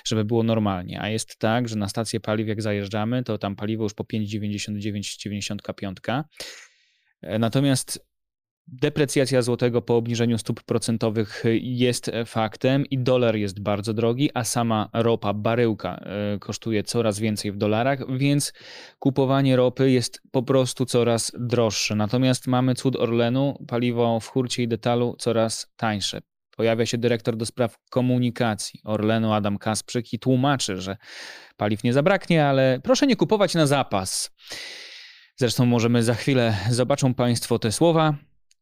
żeby 0.06 0.26
było 0.26 0.44
normalnie. 0.44 1.02
A 1.02 1.10
jest 1.10 1.38
tak, 1.38 1.70
że 1.70 1.76
na 1.76 1.90
stację 1.90 2.20
paliw, 2.20 2.48
jak 2.48 2.62
zajeżdżamy, 2.62 3.24
to 3.24 3.38
tam 3.38 3.56
paliwo 3.56 3.84
już 3.84 3.94
po 3.94 4.04
5,99-95. 4.04 6.24
Natomiast 7.40 8.13
Deprecjacja 8.68 9.42
złotego 9.42 9.82
po 9.82 9.98
obniżeniu 9.98 10.38
stóp 10.38 10.64
procentowych 10.64 11.44
jest 11.62 12.12
faktem 12.26 12.86
i 12.86 12.98
dolar 12.98 13.36
jest 13.36 13.60
bardzo 13.60 13.94
drogi, 13.94 14.30
a 14.34 14.44
sama 14.44 14.90
ropa, 14.94 15.34
baryłka 15.34 15.96
e, 15.96 16.40
kosztuje 16.40 16.84
coraz 16.84 17.20
więcej 17.20 17.52
w 17.52 17.58
dolarach, 17.58 18.18
więc 18.18 18.54
kupowanie 19.00 19.56
ropy 19.56 19.92
jest 19.92 20.22
po 20.32 20.44
prostu 20.44 20.86
coraz 20.86 21.32
droższe. 21.40 21.96
Natomiast 21.96 22.48
mamy 22.48 22.76
cud 22.76 22.96
Orlenu, 22.96 23.66
paliwo 23.68 24.20
w 24.20 24.28
hurcie 24.28 24.64
i 24.64 24.68
detalu 24.68 25.16
coraz 25.20 25.68
tańsze. 25.76 26.22
Pojawia 26.58 26.86
się 26.86 26.98
dyrektor 26.98 27.38
do 27.38 27.46
spraw 27.46 27.78
komunikacji 27.90 28.80
Orlenu 28.84 29.34
Adam 29.34 29.58
Kasprzyk 29.58 30.14
i 30.14 30.20
tłumaczy, 30.20 30.82
że 30.82 30.98
paliw 31.58 31.84
nie 31.84 31.94
zabraknie, 31.94 32.46
ale 32.46 32.80
proszę 32.84 33.08
nie 33.08 33.16
kupować 33.16 33.56
na 33.56 33.68
zapas. 33.68 34.32
Zresztą 35.36 35.66
możemy 35.66 36.04
za 36.04 36.14
chwilę 36.14 36.58
zobaczą 36.70 37.14
Państwo 37.14 37.60
te 37.60 37.72
słowa 37.72 38.16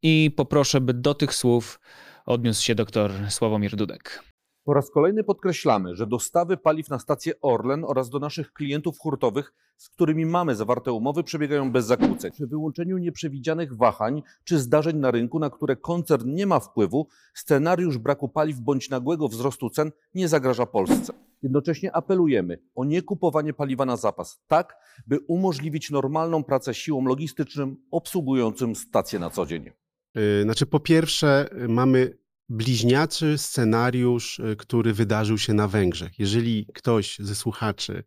i 0.03 0.31
poproszę, 0.37 0.81
by 0.81 0.93
do 0.93 1.13
tych 1.13 1.35
słów 1.35 1.79
odniósł 2.25 2.63
się 2.63 2.75
dr 2.75 3.11
Sławomir 3.29 3.75
Dudek. 3.75 4.23
Po 4.63 4.73
raz 4.73 4.91
kolejny 4.91 5.23
podkreślamy, 5.23 5.95
że 5.95 6.07
dostawy 6.07 6.57
paliw 6.57 6.89
na 6.89 6.99
stację 6.99 7.33
Orlen 7.41 7.83
oraz 7.87 8.09
do 8.09 8.19
naszych 8.19 8.53
klientów 8.53 8.99
hurtowych, 8.99 9.53
z 9.77 9.89
którymi 9.89 10.25
mamy 10.25 10.55
zawarte 10.55 10.91
umowy, 10.91 11.23
przebiegają 11.23 11.71
bez 11.71 11.85
zakłóceń. 11.85 12.31
Przy 12.31 12.47
wyłączeniu 12.47 12.97
nieprzewidzianych 12.97 13.77
wahań 13.77 14.23
czy 14.43 14.59
zdarzeń 14.59 14.97
na 14.97 15.11
rynku, 15.11 15.39
na 15.39 15.49
które 15.49 15.75
koncern 15.75 16.33
nie 16.33 16.47
ma 16.47 16.59
wpływu, 16.59 17.07
scenariusz 17.33 17.97
braku 17.97 18.29
paliw 18.29 18.59
bądź 18.59 18.89
nagłego 18.89 19.27
wzrostu 19.27 19.69
cen 19.69 19.91
nie 20.15 20.27
zagraża 20.27 20.65
Polsce. 20.65 21.13
Jednocześnie 21.43 21.95
apelujemy 21.95 22.59
o 22.75 22.85
niekupowanie 22.85 23.53
paliwa 23.53 23.85
na 23.85 23.97
zapas, 23.97 24.41
tak 24.47 24.77
by 25.07 25.19
umożliwić 25.19 25.91
normalną 25.91 26.43
pracę 26.43 26.73
siłom 26.73 27.05
logistycznym 27.05 27.77
obsługującym 27.91 28.75
stację 28.75 29.19
na 29.19 29.29
co 29.29 29.45
dzień. 29.45 29.71
Y, 30.17 30.43
znaczy, 30.43 30.65
po 30.65 30.79
pierwsze, 30.79 31.49
y, 31.63 31.67
mamy 31.67 32.17
bliźniaczy 32.49 33.37
scenariusz, 33.37 34.39
y, 34.39 34.55
który 34.55 34.93
wydarzył 34.93 35.37
się 35.37 35.53
na 35.53 35.67
Węgrzech. 35.67 36.19
Jeżeli 36.19 36.67
ktoś 36.73 37.17
ze 37.19 37.35
słuchaczy, 37.35 38.03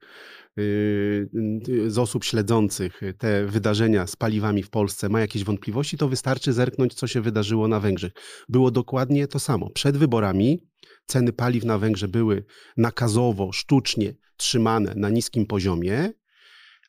z 1.86 1.98
osób 1.98 2.24
śledzących 2.24 3.00
te 3.18 3.46
wydarzenia 3.46 4.06
z 4.06 4.16
paliwami 4.16 4.62
w 4.62 4.70
Polsce 4.70 5.08
ma 5.08 5.20
jakieś 5.20 5.44
wątpliwości, 5.44 5.98
to 5.98 6.08
wystarczy 6.08 6.52
zerknąć, 6.52 6.94
co 6.94 7.06
się 7.06 7.20
wydarzyło 7.20 7.68
na 7.68 7.80
Węgrzech. 7.80 8.12
Było 8.48 8.70
dokładnie 8.70 9.28
to 9.28 9.38
samo. 9.38 9.70
Przed 9.70 9.96
wyborami 9.96 10.58
ceny 11.06 11.32
paliw 11.32 11.64
na 11.64 11.78
Węgrzech 11.78 12.10
były 12.10 12.44
nakazowo, 12.76 13.52
sztucznie 13.52 14.14
trzymane 14.36 14.94
na 14.96 15.08
niskim 15.08 15.46
poziomie 15.46 16.12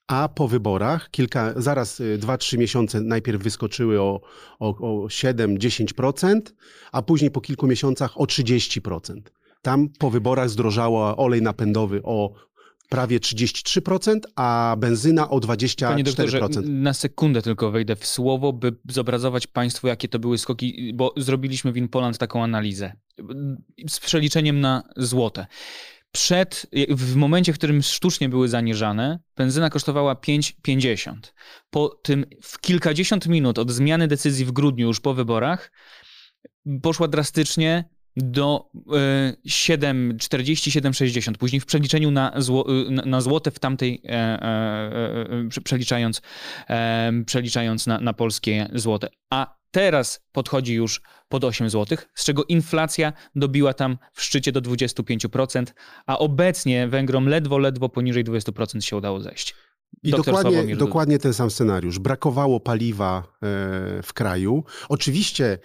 a 0.07 0.29
po 0.29 0.47
wyborach, 0.47 1.11
kilka, 1.11 1.53
zaraz 1.55 2.01
2-3 2.01 2.53
y, 2.53 2.57
miesiące 2.57 3.01
najpierw 3.01 3.43
wyskoczyły 3.43 4.01
o, 4.01 4.21
o, 4.59 4.67
o 4.67 5.07
7-10%, 5.07 6.41
a 6.91 7.01
później 7.01 7.31
po 7.31 7.41
kilku 7.41 7.67
miesiącach 7.67 8.21
o 8.21 8.23
30%. 8.23 9.21
Tam 9.61 9.89
po 9.99 10.09
wyborach 10.09 10.49
zdrożało 10.49 11.17
olej 11.17 11.41
napędowy 11.41 12.01
o 12.03 12.33
prawie 12.89 13.19
33%, 13.19 14.19
a 14.35 14.75
benzyna 14.79 15.29
o 15.29 15.37
24%. 15.39 15.87
Panie 15.87 16.03
doktorze, 16.03 16.39
na 16.63 16.93
sekundę 16.93 17.41
tylko 17.41 17.71
wejdę 17.71 17.95
w 17.95 18.05
słowo, 18.07 18.53
by 18.53 18.75
zobrazować 18.89 19.47
Państwu, 19.47 19.87
jakie 19.87 20.07
to 20.07 20.19
były 20.19 20.37
skoki, 20.37 20.91
bo 20.93 21.13
zrobiliśmy 21.17 21.71
w 21.71 21.77
Inpoland 21.77 22.17
taką 22.17 22.43
analizę 22.43 22.93
z 23.89 23.99
przeliczeniem 23.99 24.59
na 24.59 24.83
złote. 24.97 25.47
Przed, 26.15 26.65
w 26.89 27.15
momencie, 27.15 27.53
w 27.53 27.57
którym 27.57 27.81
sztucznie 27.81 28.29
były 28.29 28.47
zaniżane, 28.47 29.19
benzyna 29.37 29.69
kosztowała 29.69 30.13
5,50. 30.13 31.13
Po 31.69 31.89
tym 31.89 32.25
w 32.43 32.59
kilkadziesiąt 32.61 33.27
minut 33.27 33.59
od 33.59 33.71
zmiany 33.71 34.07
decyzji 34.07 34.45
w 34.45 34.51
grudniu, 34.51 34.87
już 34.87 34.99
po 34.99 35.13
wyborach, 35.13 35.71
poszła 36.81 37.07
drastycznie 37.07 37.89
do 38.17 38.69
7,40, 39.47 40.81
7,60. 40.81 41.37
Później 41.37 41.59
w 41.59 41.65
przeliczeniu 41.65 42.11
na, 42.11 42.33
zło, 42.37 42.65
na 42.89 43.21
złote 43.21 43.51
w 43.51 43.59
tamtej, 43.59 44.01
e, 44.05 44.09
e, 44.09 44.39
e, 45.57 45.61
przeliczając, 45.63 46.21
przeliczając 47.25 47.87
na, 47.87 47.99
na 47.99 48.13
polskie 48.13 48.69
złote. 48.73 49.07
A 49.29 49.55
teraz 49.75 50.19
podchodzi 50.31 50.73
już 50.73 51.01
pod 51.29 51.43
8 51.43 51.69
zł, 51.69 51.97
z 52.13 52.25
czego 52.25 52.43
inflacja 52.43 53.13
dobiła 53.35 53.73
tam 53.73 53.97
w 54.13 54.21
szczycie 54.21 54.51
do 54.51 54.61
25%, 54.61 55.65
a 56.05 56.17
obecnie 56.17 56.87
Węgrom 56.87 57.27
ledwo, 57.27 57.57
ledwo 57.57 57.89
poniżej 57.89 58.25
20% 58.25 58.81
się 58.81 58.97
udało 58.97 59.21
zejść. 59.21 59.55
I 60.03 60.11
dokładnie, 60.11 60.75
dokładnie 60.75 61.19
ten 61.19 61.33
sam 61.33 61.51
scenariusz. 61.51 61.99
Brakowało 61.99 62.59
paliwa 62.59 63.23
w 64.03 64.09
kraju. 64.13 64.63
Oczywiście 64.89 65.57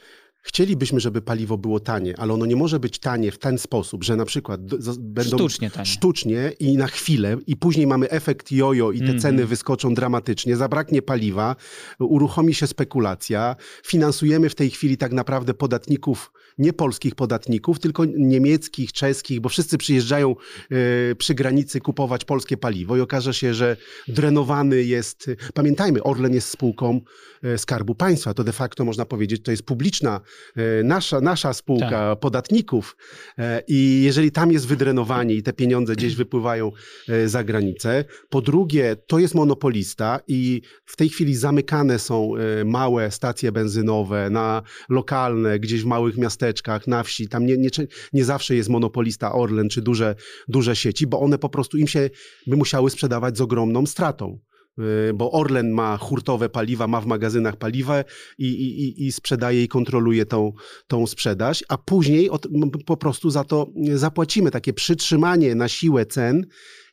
Chcielibyśmy, 0.43 1.01
żeby 1.01 1.23
paliwo 1.23 1.59
było 1.59 1.81
tanie, 1.81 2.15
ale 2.19 2.33
ono 2.33 2.47
nie 2.47 2.57
może 2.57 2.81
być 2.81 2.99
tanie 2.99 3.33
w 3.33 3.39
ten 3.39 3.59
sposób, 3.59 4.05
że 4.05 4.17
na 4.17 4.25
przykład 4.25 4.61
będą 4.99 5.37
sztucznie, 5.37 5.71
tanie. 5.71 5.87
sztucznie 5.87 6.53
i 6.61 6.77
na 6.77 6.87
chwilę 6.87 7.37
i 7.47 7.57
później 7.57 7.87
mamy 7.87 8.11
efekt 8.11 8.53
jojo 8.53 8.93
i 8.93 8.99
te 8.99 9.05
mm 9.05 9.17
-hmm. 9.17 9.23
ceny 9.23 9.47
wyskoczą 9.47 9.95
dramatycznie, 9.95 10.57
zabraknie 10.57 11.03
paliwa, 11.03 11.57
uruchomi 11.99 12.55
się 12.55 12.67
spekulacja, 12.67 13.57
finansujemy 13.85 14.49
w 14.49 14.55
tej 14.55 14.71
chwili 14.71 14.97
tak 14.97 15.13
naprawdę 15.13 15.55
podatników, 15.55 16.33
nie 16.61 16.73
polskich 16.73 17.15
podatników, 17.15 17.79
tylko 17.79 18.05
niemieckich, 18.05 18.93
czeskich, 18.93 19.41
bo 19.41 19.49
wszyscy 19.49 19.79
przyjeżdżają 19.79 20.37
y, 20.73 21.17
przy 21.19 21.35
granicy 21.35 21.81
kupować 21.81 22.25
polskie 22.25 22.57
paliwo 22.57 22.97
i 22.97 23.01
okaże 23.01 23.35
się, 23.35 23.55
że 23.55 23.77
drenowany 24.09 24.83
jest, 24.83 25.31
pamiętajmy, 25.55 26.03
Orlen 26.03 26.35
jest 26.35 26.49
spółką 26.49 27.01
y, 27.45 27.59
Skarbu 27.59 27.95
Państwa, 27.95 28.35
to 28.35 28.45
de 28.45 28.53
facto 28.53 28.85
można 28.85 29.05
powiedzieć, 29.05 29.43
to 29.43 29.51
jest 29.51 29.63
publiczna 29.63 30.21
E, 30.57 30.85
nasza, 30.85 31.21
nasza 31.21 31.53
spółka 31.53 31.91
tak. 31.91 32.21
podatników 32.21 32.97
e, 33.39 33.63
i 33.69 34.03
jeżeli 34.05 34.33
tam 34.33 34.53
jest 34.53 34.67
wydrenowanie 34.67 35.35
i 35.35 35.43
te 35.43 35.53
pieniądze 35.53 35.97
gdzieś 35.97 36.17
wypływają 36.17 36.73
e, 37.09 37.29
za 37.29 37.45
granicę. 37.45 38.05
Po 38.29 38.41
drugie, 38.41 38.97
to 39.07 39.19
jest 39.19 39.35
monopolista 39.35 40.21
i 40.29 40.63
w 40.85 40.97
tej 40.97 41.09
chwili 41.09 41.37
zamykane 41.37 41.99
są 41.99 42.33
małe 42.65 43.11
stacje 43.11 43.53
benzynowe 43.53 44.31
na 44.31 44.63
lokalne, 44.89 45.59
gdzieś 45.59 45.83
w 45.83 45.87
małych 45.87 46.17
miasteczkach, 46.17 46.50
na 46.87 47.03
wsi. 47.03 47.29
Tam 47.29 47.47
nie, 47.47 47.57
nie, 47.57 47.69
nie 48.13 48.25
zawsze 48.25 48.55
jest 48.55 48.69
monopolista 48.69 49.33
Orlen 49.33 49.69
czy 49.69 49.83
duże, 49.83 50.15
duże 50.49 50.77
sieci, 50.77 51.07
bo 51.07 51.21
one 51.21 51.39
po 51.39 51.49
prostu 51.49 51.79
im 51.79 51.87
się 51.87 52.11
by 52.47 52.57
musiały 52.57 52.91
sprzedawać 52.91 53.39
z 53.39 53.41
ogromną 53.41 53.87
stratą. 53.87 54.39
Y, 54.79 55.15
bo 55.15 55.33
Orlen 55.33 55.71
ma 55.71 55.97
hurtowe 55.97 56.49
paliwa, 56.49 56.87
ma 56.87 57.01
w 57.01 57.07
magazynach 57.07 57.57
paliwa 57.57 58.05
i, 58.39 58.47
i, 58.47 59.07
i 59.07 59.13
sprzedaje 59.13 59.65
i 59.65 59.69
kontroluje 59.69 60.27
tą, 60.27 60.53
tą 60.87 61.07
sprzedaż, 61.07 61.65
a 61.69 61.79
później 61.79 62.31
od, 62.31 62.49
po 62.87 62.97
prostu 62.97 63.31
za 63.31 63.45
to 63.45 63.73
zapłacimy. 63.95 64.51
Takie 64.51 64.73
przytrzymanie 64.73 65.55
na 65.55 65.69
siłę 65.69 66.07
cen 66.07 66.47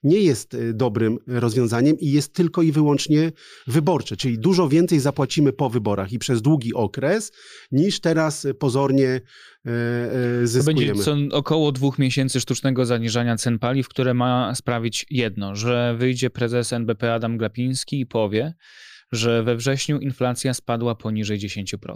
nie 0.03 0.19
jest 0.19 0.53
y, 0.53 0.73
dobrym 0.73 1.17
rozwiązaniem 1.27 1.99
i 1.99 2.11
jest 2.11 2.33
tylko 2.33 2.61
i 2.61 2.71
wyłącznie 2.71 3.31
wyborcze, 3.67 4.17
czyli 4.17 4.39
dużo 4.39 4.69
więcej 4.69 4.99
zapłacimy 4.99 5.53
po 5.53 5.69
wyborach 5.69 6.11
i 6.11 6.19
przez 6.19 6.41
długi 6.41 6.73
okres, 6.73 7.31
niż 7.71 7.99
teraz 7.99 8.47
pozornie 8.59 9.21
zyskujemy. 10.43 10.87
To 10.87 10.93
będzie 10.93 11.29
co 11.29 11.37
około 11.37 11.71
dwóch 11.71 11.99
miesięcy 11.99 12.39
sztucznego 12.39 12.85
zaniżania 12.85 13.35
cen 13.35 13.59
paliw, 13.59 13.87
które 13.87 14.13
ma 14.13 14.55
sprawić 14.55 15.05
jedno, 15.09 15.55
że 15.55 15.95
wyjdzie 15.99 16.29
prezes 16.29 16.73
NBP 16.73 17.13
Adam 17.13 17.37
Glapiński 17.37 17.99
i 17.99 18.05
powie, 18.05 18.53
że 19.11 19.43
we 19.43 19.55
wrześniu 19.55 19.99
inflacja 19.99 20.53
spadła 20.53 20.95
poniżej 20.95 21.39
10%. 21.39 21.95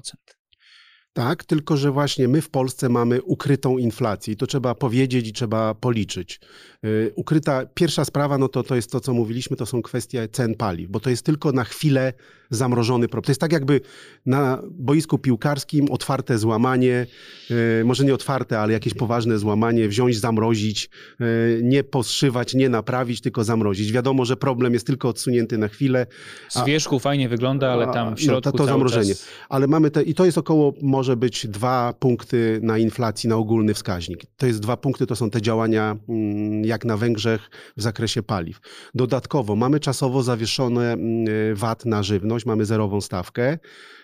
Tak, 1.14 1.44
tylko 1.44 1.78
że 1.78 1.92
właśnie 1.92 2.28
my 2.28 2.42
w 2.42 2.50
Polsce 2.50 2.90
mamy 2.90 3.22
ukrytą 3.22 3.78
inflację 3.78 4.34
i 4.34 4.38
to 4.38 4.48
trzeba 4.48 4.76
powiedzieć 4.76 5.28
i 5.28 5.34
trzeba 5.34 5.74
policzyć. 5.76 6.40
Yy, 6.84 7.12
ukryta, 7.16 7.66
pierwsza 7.74 8.06
sprawa, 8.06 8.38
no 8.38 8.48
to, 8.48 8.64
to 8.64 8.76
jest 8.76 8.92
to, 8.92 9.00
co 9.00 9.14
mówiliśmy, 9.14 9.58
to 9.58 9.66
są 9.66 9.82
kwestie 9.82 10.28
cen 10.32 10.56
paliw, 10.56 10.90
bo 10.90 11.00
to 11.00 11.10
jest 11.10 11.26
tylko 11.26 11.52
na 11.52 11.64
chwilę 11.64 12.14
zamrożony 12.50 13.08
problem. 13.08 13.26
To 13.26 13.32
jest 13.32 13.42
tak 13.42 13.52
jakby 13.52 13.82
na 14.26 14.62
boisku 14.72 15.18
piłkarskim 15.18 15.92
otwarte 15.92 16.38
złamanie, 16.38 17.08
yy, 17.50 17.84
może 17.86 18.06
nie 18.06 18.14
otwarte, 18.14 18.60
ale 18.60 18.74
jakieś 18.74 18.94
poważne 18.94 19.40
złamanie, 19.40 19.88
wziąć, 19.88 20.20
zamrozić, 20.20 20.90
yy, 21.20 21.28
nie 21.64 21.84
poszywać, 21.84 22.54
nie 22.54 22.70
naprawić, 22.70 23.22
tylko 23.22 23.44
zamrozić. 23.44 23.92
Wiadomo, 23.92 24.26
że 24.26 24.38
problem 24.38 24.74
jest 24.74 24.88
tylko 24.88 25.10
odsunięty 25.10 25.58
na 25.58 25.68
chwilę. 25.68 26.08
Z 26.50 26.66
wierzchu 26.66 27.00
fajnie 27.00 27.30
wygląda, 27.30 27.72
ale 27.72 27.88
tam 27.88 28.08
w 28.08 28.12
no, 28.12 28.18
środku 28.18 28.42
to, 28.42 28.52
to 28.52 28.58
cały 28.58 28.70
zamrożenie. 28.70 29.10
Czas... 29.16 29.28
Ale 29.50 29.68
mamy 29.68 29.92
te, 29.92 30.04
i 30.04 30.14
to 30.14 30.26
jest 30.26 30.38
około, 30.38 30.74
może 31.02 31.18
być 31.18 31.48
dwa 31.48 31.94
punkty 32.00 32.60
na 32.64 32.78
inflacji, 32.78 33.30
na 33.30 33.36
ogólny 33.36 33.74
wskaźnik. 33.74 34.24
To 34.38 34.46
jest 34.48 34.60
dwa 34.60 34.78
punkty, 34.78 35.06
to 35.08 35.16
są 35.16 35.30
te 35.30 35.42
działania 35.42 35.98
mm, 36.10 36.66
jak 36.66 36.86
na 36.86 36.98
Węgrzech 36.98 37.50
w 37.78 37.82
zakresie 37.82 38.24
paliw. 38.24 38.60
Dodatkowo 38.96 39.56
mamy 39.56 39.80
czasowo 39.80 40.24
zawieszone 40.24 40.94
mm, 40.94 41.56
VAT 41.56 41.86
na 41.86 42.04
żywność, 42.04 42.46
mamy 42.46 42.66
zerową 42.66 43.02
stawkę 43.02 43.58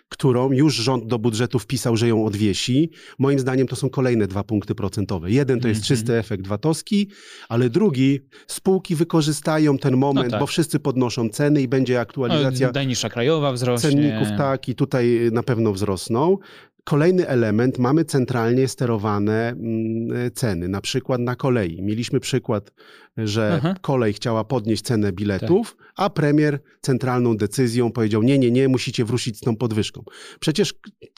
którą 0.10 0.52
już 0.52 0.76
rząd 0.76 1.08
do 1.08 1.20
budżetu 1.20 1.60
wpisał, 1.60 1.98
że 1.98 2.08
ją 2.08 2.26
odwiesi. 2.26 2.90
Moim 3.20 3.40
zdaniem 3.40 3.68
to 3.68 3.76
są 3.76 3.90
kolejne 3.90 4.28
dwa 4.28 4.44
punkty 4.44 4.76
procentowe. 4.76 5.32
Jeden 5.32 5.60
to 5.60 5.68
jest 5.68 5.82
Mhm. 5.82 5.88
czysty 5.88 6.14
efekt 6.14 6.48
VAT-owski, 6.48 7.10
ale 7.50 7.70
drugi, 7.70 8.20
spółki 8.48 8.96
wykorzystają 8.96 9.78
ten 9.78 9.98
moment, 9.98 10.32
tak. 10.32 10.40
bo 10.40 10.46
wszyscy 10.48 10.80
podnoszą 10.80 11.30
ceny 11.30 11.62
i 11.62 11.68
będzie 11.68 12.00
aktualizacja 12.00 12.68
No, 12.68 12.74
Najniższa 12.74 13.10
krajowa 13.10 13.52
wzrośnie. 13.52 13.90
cenników, 13.90 14.28
tak, 14.38 14.70
i 14.70 14.76
tutaj 14.76 15.20
na 15.32 15.44
pewno 15.44 15.74
wzrosną. 15.74 16.38
Kolejny 16.88 17.28
element, 17.28 17.80
mamy 17.80 18.06
centralnie 18.06 18.68
sterowane 18.68 19.50
mm, 19.50 20.32
ceny, 20.32 20.68
na 20.68 20.82
przykład 20.82 21.22
na 21.22 21.36
kolei. 21.36 21.82
Mieliśmy 21.82 22.20
przykład, 22.20 22.72
że 23.18 23.54
Aha. 23.58 23.76
kolej 23.82 24.14
chciała 24.14 24.44
podnieść 24.44 24.84
cenę 24.84 25.12
biletów, 25.12 25.78
a 25.96 26.10
premier 26.10 26.60
centralną 26.82 27.38
decyzją 27.38 27.92
powiedział: 27.92 28.24
Nie, 28.24 28.40
nie, 28.40 28.52
nie, 28.52 28.68
musicie 28.68 29.06
wrócić 29.06 29.38
z 29.38 29.40
tą 29.40 29.56
podwyżką. 29.56 30.04
Przecież 30.40 30.74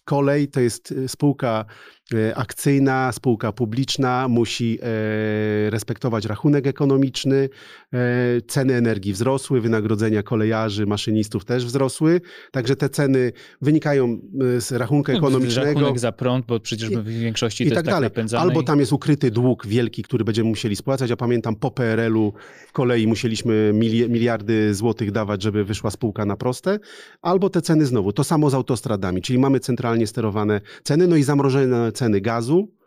kolej 0.06 0.48
to 0.48 0.60
jest 0.60 0.91
y, 0.91 1.08
spółka 1.08 1.65
y, 2.13 2.36
akcyjna, 2.36 3.12
spółka 3.12 3.51
publiczna, 3.51 4.27
musi 4.27 4.79
e, 4.82 5.70
respektować 5.70 6.25
rachunek 6.25 6.68
ekonomiczny, 6.68 7.50
e, 7.94 7.98
ceny 8.48 8.74
energii 8.74 9.13
wzrosły, 9.13 9.62
wynagrodzenia 9.62 10.24
kolejarzy, 10.24 10.86
maszynistów 10.86 11.46
też 11.46 11.65
wzrosły, 11.65 12.22
także 12.51 12.75
te 12.75 12.89
ceny 12.89 13.32
wynikają 13.62 14.20
z 14.58 14.72
rachunku 14.72 15.12
ekonomicznego. 15.12 15.79
Rachunek 15.79 16.00
za 16.00 16.12
prąd, 16.12 16.46
bo 16.46 16.60
przecież 16.60 16.89
w 16.89 17.08
większości 17.08 17.63
I 17.63 17.70
to 17.70 17.75
tak 17.75 17.77
jest 17.77 17.86
tak 17.86 17.96
dalej. 17.96 18.10
napędzane. 18.10 18.44
Albo 18.44 18.63
tam 18.63 18.79
jest 18.79 18.94
ukryty 18.94 19.32
dług 19.32 19.68
wielki, 19.68 20.03
który 20.03 20.24
będziemy 20.24 20.50
musieli 20.50 20.75
spłacać. 20.75 21.10
Ja 21.10 21.18
pamiętam 21.18 21.56
po 21.56 21.72
PRL-u 21.89 22.34
w 22.67 22.72
kolei 22.72 23.08
musieliśmy 23.08 23.72
mili- 23.74 24.10
miliardy 24.10 24.74
złotych 24.74 25.12
dawać, 25.12 25.43
żeby 25.43 25.63
wyszła 25.63 25.91
spółka 25.91 26.25
na 26.25 26.36
proste. 26.38 26.79
Albo 27.22 27.50
te 27.50 27.62
ceny 27.62 27.86
znowu. 27.86 28.13
To 28.13 28.24
samo 28.24 28.50
z 28.50 28.53
autostradami, 28.53 29.22
czyli 29.22 29.39
mamy 29.39 29.60
centralnie 29.60 30.08
sterowane 30.08 30.62
ceny, 30.84 31.08
no 31.08 31.15
i 31.15 31.24
zamrożone 31.24 31.91
ceny 31.91 32.22
gazu 32.22 32.79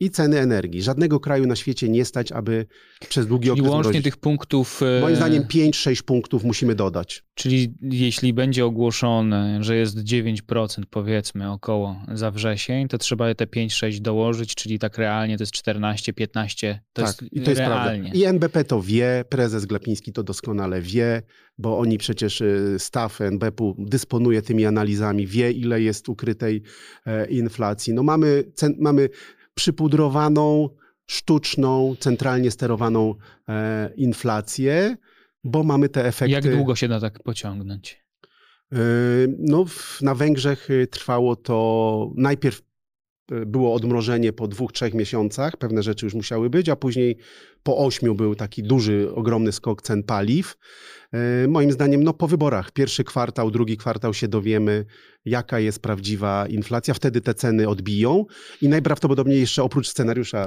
i 0.00 0.10
ceny 0.10 0.38
energii. 0.38 0.82
Żadnego 0.82 1.20
kraju 1.20 1.46
na 1.46 1.56
świecie 1.56 1.88
nie 1.88 2.04
stać, 2.04 2.32
aby 2.32 2.66
przez 3.08 3.26
długi 3.26 3.48
Czyli 3.48 3.60
okres 3.60 3.72
łącznie 3.72 3.88
mrozić. 3.90 4.04
tych 4.04 4.16
punktów. 4.16 4.80
e, 4.98 5.00
Moim 5.00 5.16
zdaniem 5.16 5.42
5-6 5.44 6.02
punktów 6.02 6.44
musimy 6.44 6.74
dodać. 6.74 7.24
Czyli 7.34 7.74
jeśli 7.82 8.32
będzie 8.32 8.64
ogłoszone, 8.64 9.58
że 9.64 9.76
jest 9.76 9.98
9% 9.98 10.82
powiedzmy 10.90 11.50
około 11.50 11.96
za 12.14 12.30
wrzesień, 12.30 12.88
to 12.88 12.98
trzeba 12.98 13.34
te 13.34 13.46
5-6 13.46 14.00
dołożyć, 14.00 14.54
czyli 14.54 14.78
tak 14.78 14.98
realnie 14.98 15.36
to 15.38 15.42
jest 15.42 15.52
14-15. 15.54 16.78
To 16.92 17.02
tak, 17.02 17.06
jest 17.22 17.32
i 17.32 17.40
to 17.40 17.50
jest 17.50 17.58
realnie. 17.60 18.02
prawda. 18.02 18.18
I 18.18 18.24
NBP 18.24 18.64
to 18.64 18.82
wie, 18.82 19.24
prezes 19.28 19.66
Glapiński 19.66 20.12
to 20.12 20.22
doskonale 20.22 20.80
wie, 20.80 21.22
bo 21.58 21.78
oni 21.78 21.98
przecież 21.98 22.40
y, 22.40 22.76
staff 22.78 23.20
NBP-u 23.20 23.74
dysponuje 23.78 24.42
tymi 24.42 24.66
analizami, 24.66 25.26
wie 25.26 25.52
ile 25.52 25.80
jest 25.82 26.08
ukrytej 26.08 26.62
e, 27.06 27.26
inflacji. 27.26 27.94
No 27.94 28.02
mamy, 28.02 28.44
cen, 28.54 28.74
mamy 28.78 29.08
przypudrowaną, 29.58 30.68
sztuczną, 31.06 31.94
centralnie 32.00 32.50
sterowaną 32.50 33.14
e, 33.48 33.90
inflację, 33.96 34.96
bo 35.44 35.62
mamy 35.62 35.88
te 35.88 36.06
efekty. 36.06 36.32
Jak 36.32 36.56
długo 36.56 36.76
się 36.76 36.88
da 36.88 37.00
tak 37.00 37.22
pociągnąć? 37.22 38.04
Yy, 38.72 38.78
No, 39.38 39.64
na 40.02 40.14
Węgrzech 40.14 40.70
y, 40.70 40.86
trwało 40.86 41.36
to 41.36 42.10
najpierw 42.16 42.62
było 43.46 43.74
odmrożenie 43.74 44.32
po 44.32 44.48
dwóch, 44.48 44.72
trzech 44.72 44.94
miesiącach, 44.94 45.56
pewne 45.56 45.82
rzeczy 45.82 46.06
już 46.06 46.14
musiały 46.14 46.50
być, 46.50 46.68
a 46.68 46.76
później 46.76 47.16
po 47.62 47.78
ośmiu 47.78 48.14
był 48.14 48.34
taki 48.34 48.62
duży, 48.62 49.08
ogromny 49.14 49.52
skok 49.52 49.82
cen 49.82 50.02
paliw. 50.02 50.56
Yy, 51.12 51.48
Moim 51.48 51.72
zdaniem, 51.72 52.04
no 52.04 52.14
po 52.14 52.28
wyborach, 52.28 52.70
pierwszy 52.70 53.04
kwartał, 53.04 53.50
drugi 53.50 53.76
kwartał 53.76 54.14
się 54.14 54.28
dowiemy, 54.28 54.84
jaka 55.24 55.60
jest 55.60 55.82
prawdziwa 55.82 56.46
inflacja, 56.46 56.94
wtedy 56.94 57.20
te 57.20 57.34
ceny 57.34 57.68
odbiją 57.68 58.24
i 58.62 58.68
najprawdopodobniej 58.68 59.40
jeszcze 59.40 59.62
oprócz 59.62 59.88
scenariusza 59.88 60.46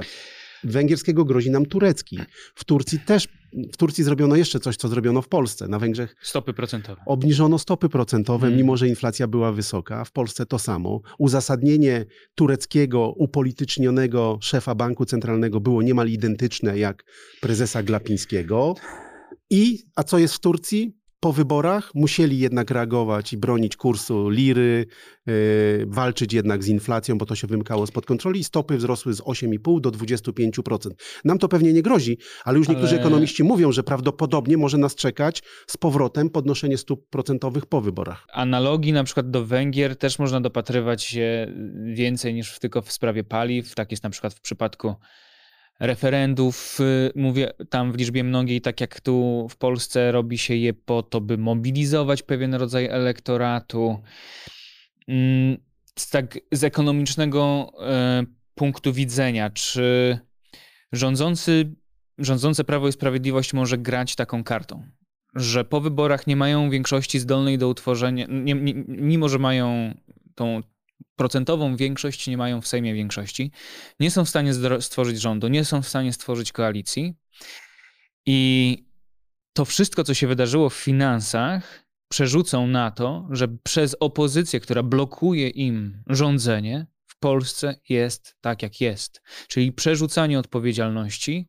węgierskiego 0.64 1.24
grozi 1.24 1.50
nam 1.50 1.66
turecki. 1.66 2.18
W 2.54 2.64
Turcji 2.64 3.00
też, 3.00 3.28
w 3.72 3.76
Turcji 3.76 4.04
zrobiono 4.04 4.36
jeszcze 4.36 4.60
coś, 4.60 4.76
co 4.76 4.88
zrobiono 4.88 5.22
w 5.22 5.28
Polsce. 5.28 5.68
Na 5.68 5.78
Węgrzech 5.78 6.16
Stopy 6.22 6.52
procentowe. 6.52 7.02
Obniżono 7.06 7.58
stopy 7.58 7.88
procentowe, 7.88 8.46
Mm. 8.46 8.58
mimo 8.58 8.76
że 8.76 8.88
inflacja 8.88 9.26
była 9.26 9.52
wysoka. 9.52 10.04
W 10.04 10.12
Polsce 10.12 10.46
to 10.46 10.58
samo. 10.58 11.00
Uzasadnienie 11.18 12.04
tureckiego, 12.34 13.12
upolitycznionego 13.16 14.38
szefa 14.40 14.74
banku 14.74 15.04
centralnego 15.04 15.60
było 15.60 15.82
niemal 15.82 16.08
identyczne 16.08 16.78
jak 16.78 17.04
prezesa 17.40 17.82
Glapińskiego. 17.82 18.74
I, 19.50 19.78
a 19.96 20.02
co 20.04 20.18
jest 20.18 20.34
w 20.34 20.40
Turcji? 20.40 21.01
Po 21.22 21.32
wyborach 21.32 21.90
musieli 21.94 22.38
jednak 22.38 22.70
reagować 22.70 23.32
i 23.32 23.36
bronić 23.36 23.76
kursu 23.76 24.28
liry, 24.28 24.86
yy, 25.26 25.34
walczyć 25.86 26.32
jednak 26.32 26.64
z 26.64 26.68
inflacją, 26.68 27.18
bo 27.18 27.26
to 27.26 27.34
się 27.34 27.46
wymykało 27.46 27.86
spod 27.86 28.06
kontroli 28.06 28.40
i 28.40 28.44
stopy 28.44 28.76
wzrosły 28.76 29.14
z 29.14 29.20
8,5 29.20 29.80
do 29.80 29.90
25%. 29.90 30.90
Nam 31.24 31.38
to 31.38 31.48
pewnie 31.48 31.72
nie 31.72 31.82
grozi, 31.82 32.18
ale 32.44 32.58
już 32.58 32.68
niektórzy 32.68 32.94
Ale- 32.94 33.00
ekonomiści 33.00 33.44
mówią, 33.44 33.72
że 33.72 33.82
prawdopodobnie 33.82 34.56
może 34.56 34.78
nas 34.78 34.94
czekać 34.94 35.42
z 35.66 35.76
powrotem 35.76 36.30
podnoszenie 36.30 36.78
stóp 36.78 37.08
procentowych 37.10 37.66
po 37.66 37.80
wyborach. 37.80 38.26
Analogii 38.32 38.92
na 38.92 39.04
przykład 39.04 39.30
do 39.30 39.46
Węgier 39.46 39.96
też 39.96 40.18
można 40.18 40.40
dopatrywać 40.40 41.02
się 41.02 41.52
więcej 41.94 42.34
niż 42.34 42.58
tylko 42.58 42.82
w 42.82 42.92
sprawie 42.92 43.24
paliw. 43.24 43.74
Tak 43.74 43.90
jest 43.90 44.04
na 44.04 44.10
przykład 44.10 44.34
w 44.34 44.40
przypadku 44.40 44.94
referendów. 45.82 46.80
y, 46.80 47.12
Mówię 47.14 47.50
tam 47.70 47.92
w 47.92 47.96
liczbie 47.96 48.24
mnogiej, 48.24 48.60
tak 48.60 48.80
jak 48.80 49.00
tu 49.00 49.46
w 49.50 49.56
Polsce 49.56 50.12
robi 50.12 50.38
się 50.38 50.54
je 50.54 50.74
po 50.74 51.02
to, 51.02 51.20
by 51.20 51.38
mobilizować 51.38 52.22
pewien 52.22 52.54
rodzaj 52.54 52.86
elektoratu. 52.86 53.98
Mm, 55.08 55.56
Z 55.98 56.10
tak 56.10 56.38
z 56.52 56.64
ekonomicznego 56.64 57.72
e, 57.80 58.24
punktu 58.54 58.92
widzenia, 58.92 59.50
czy 59.50 60.18
rządzący, 60.92 61.74
rządzące 62.18 62.64
Prawo 62.64 62.88
i 62.88 62.92
Sprawiedliwość 62.92 63.52
może 63.52 63.78
grać 63.78 64.16
taką 64.16 64.44
kartą? 64.44 64.82
że 65.34 65.64
po 65.64 65.80
wyborach 65.80 66.26
nie 66.26 66.36
mają 66.36 66.70
większości 66.70 67.18
zdolnej 67.18 67.58
do 67.58 67.68
utworzenia, 67.68 68.26
nie, 68.28 68.54
nie, 68.54 68.74
mimo 68.88 69.28
że 69.28 69.38
mają 69.38 69.94
tą 70.34 70.60
procentową 71.16 71.76
większość, 71.76 72.26
nie 72.26 72.36
mają 72.36 72.60
w 72.60 72.68
Sejmie 72.68 72.94
większości, 72.94 73.50
nie 74.00 74.10
są 74.10 74.24
w 74.24 74.28
stanie 74.28 74.52
stworzyć 74.80 75.20
rządu, 75.20 75.48
nie 75.48 75.64
są 75.64 75.82
w 75.82 75.88
stanie 75.88 76.12
stworzyć 76.12 76.52
koalicji. 76.52 77.14
I 78.26 78.78
to 79.52 79.64
wszystko, 79.64 80.04
co 80.04 80.14
się 80.14 80.26
wydarzyło 80.26 80.70
w 80.70 80.74
finansach, 80.74 81.84
przerzucą 82.08 82.66
na 82.66 82.90
to, 82.90 83.28
że 83.30 83.48
przez 83.48 83.96
opozycję, 84.00 84.60
która 84.60 84.82
blokuje 84.82 85.48
im 85.48 86.02
rządzenie, 86.06 86.86
w 87.06 87.18
Polsce 87.18 87.80
jest 87.88 88.36
tak, 88.40 88.62
jak 88.62 88.80
jest. 88.80 89.22
Czyli 89.48 89.72
przerzucanie 89.72 90.38
odpowiedzialności 90.38 91.48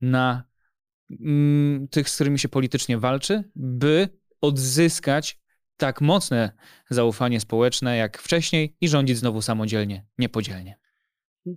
na 0.00 0.44
mm, 1.20 1.88
tych, 1.88 2.10
z 2.10 2.14
którymi 2.14 2.38
się 2.38 2.48
politycznie 2.48 2.98
walczy, 2.98 3.44
by 3.56 4.08
odzyskać 4.40 5.40
tak 5.76 6.00
mocne 6.00 6.52
zaufanie 6.90 7.40
społeczne 7.40 7.96
jak 7.96 8.18
wcześniej 8.18 8.76
i 8.80 8.88
rządzić 8.88 9.18
znowu 9.18 9.42
samodzielnie, 9.42 10.06
niepodzielnie. 10.18 10.78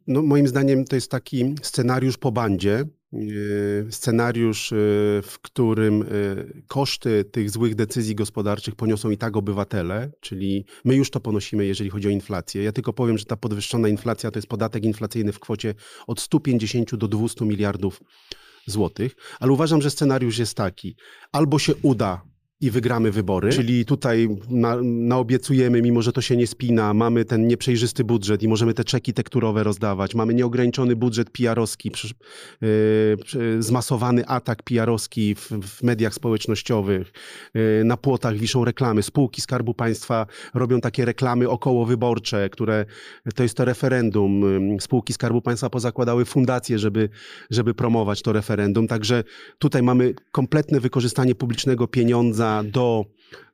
No, 0.08 0.22
moim 0.22 0.48
zdaniem 0.48 0.86
to 0.86 0.96
jest 0.96 1.12
taki 1.12 1.56
scenariusz 1.62 2.18
po 2.18 2.32
bandzie. 2.32 2.86
Yy, 3.12 3.88
Scenariusz, 3.90 4.72
yy, 4.72 4.78
w 5.24 5.40
którym 5.42 6.00
yy, 6.00 6.64
koszty 6.68 7.24
tych 7.24 7.50
złych 7.50 7.76
decyzji 7.76 8.16
gospodarczych 8.16 8.76
poniosą 8.76 9.10
i 9.10 9.18
tak 9.18 9.38
obywatele, 9.38 10.12
czyli 10.20 10.66
my 10.86 10.96
już 10.96 11.10
to 11.10 11.20
ponosimy, 11.20 11.66
jeżeli 11.66 11.90
chodzi 11.90 12.08
o 12.08 12.12
inflację. 12.12 12.64
Ja 12.64 12.72
tylko 12.72 12.94
powiem, 12.94 13.18
że 13.18 13.26
ta 13.26 13.38
podwyższona 13.38 13.88
inflacja 13.88 14.32
to 14.32 14.38
jest 14.38 14.48
podatek 14.48 14.84
inflacyjny 14.84 15.32
w 15.32 15.40
kwocie 15.40 15.76
od 16.08 16.20
150 16.20 16.96
do 16.96 17.08
200 17.08 17.46
miliardów 17.46 18.02
złotych, 18.66 19.16
ale 19.40 19.52
uważam, 19.52 19.82
że 19.82 19.90
scenariusz 19.90 20.38
jest 20.38 20.58
taki. 20.58 20.96
Albo 21.32 21.60
się 21.60 21.76
uda 21.82 22.29
i 22.62 22.72
wygramy 22.72 23.12
wybory. 23.12 23.50
Czyli 23.50 23.86
tutaj 23.86 24.30
na, 24.50 24.78
naobiecujemy, 24.84 25.82
mimo 25.82 26.02
że 26.02 26.12
to 26.12 26.22
się 26.22 26.38
nie 26.38 26.48
spina, 26.48 26.94
mamy 26.94 27.26
ten 27.26 27.48
nieprzejrzysty 27.48 28.04
budżet 28.04 28.44
i 28.44 28.48
możemy 28.48 28.74
te 28.74 28.84
czeki 28.84 29.14
tekturowe 29.14 29.64
rozdawać. 29.64 30.16
Mamy 30.16 30.34
nieograniczony 30.34 30.96
budżet 30.96 31.30
PR-owski, 31.30 31.92
yy, 32.62 33.64
zmasowany 33.64 34.26
atak 34.26 34.64
PR-owski 34.64 35.36
w, 35.36 35.50
w 35.50 35.84
mediach 35.84 36.14
społecznościowych. 36.14 37.12
Yy, 37.54 37.84
na 37.86 37.98
płotach 37.98 38.38
wiszą 38.38 38.66
reklamy. 38.66 39.04
Spółki 39.04 39.42
Skarbu 39.42 39.74
Państwa 39.74 40.26
robią 40.54 40.82
takie 40.82 41.06
reklamy 41.06 41.50
okołowyborcze, 41.50 42.50
które 42.50 42.86
to 43.36 43.44
jest 43.44 43.58
to 43.58 43.66
referendum. 43.66 44.44
Ym, 44.44 44.80
Spółki 44.80 45.14
Skarbu 45.14 45.42
Państwa 45.42 45.70
pozakładały 45.70 46.26
fundacje, 46.26 46.80
żeby, 46.80 47.10
żeby 47.50 47.74
promować 47.74 48.22
to 48.22 48.34
referendum. 48.34 48.88
Także 48.88 49.24
tutaj 49.60 49.84
mamy 49.84 50.14
kompletne 50.32 50.80
wykorzystanie 50.80 51.36
publicznego 51.36 51.88
pieniądza 51.88 52.49
do 52.64 53.06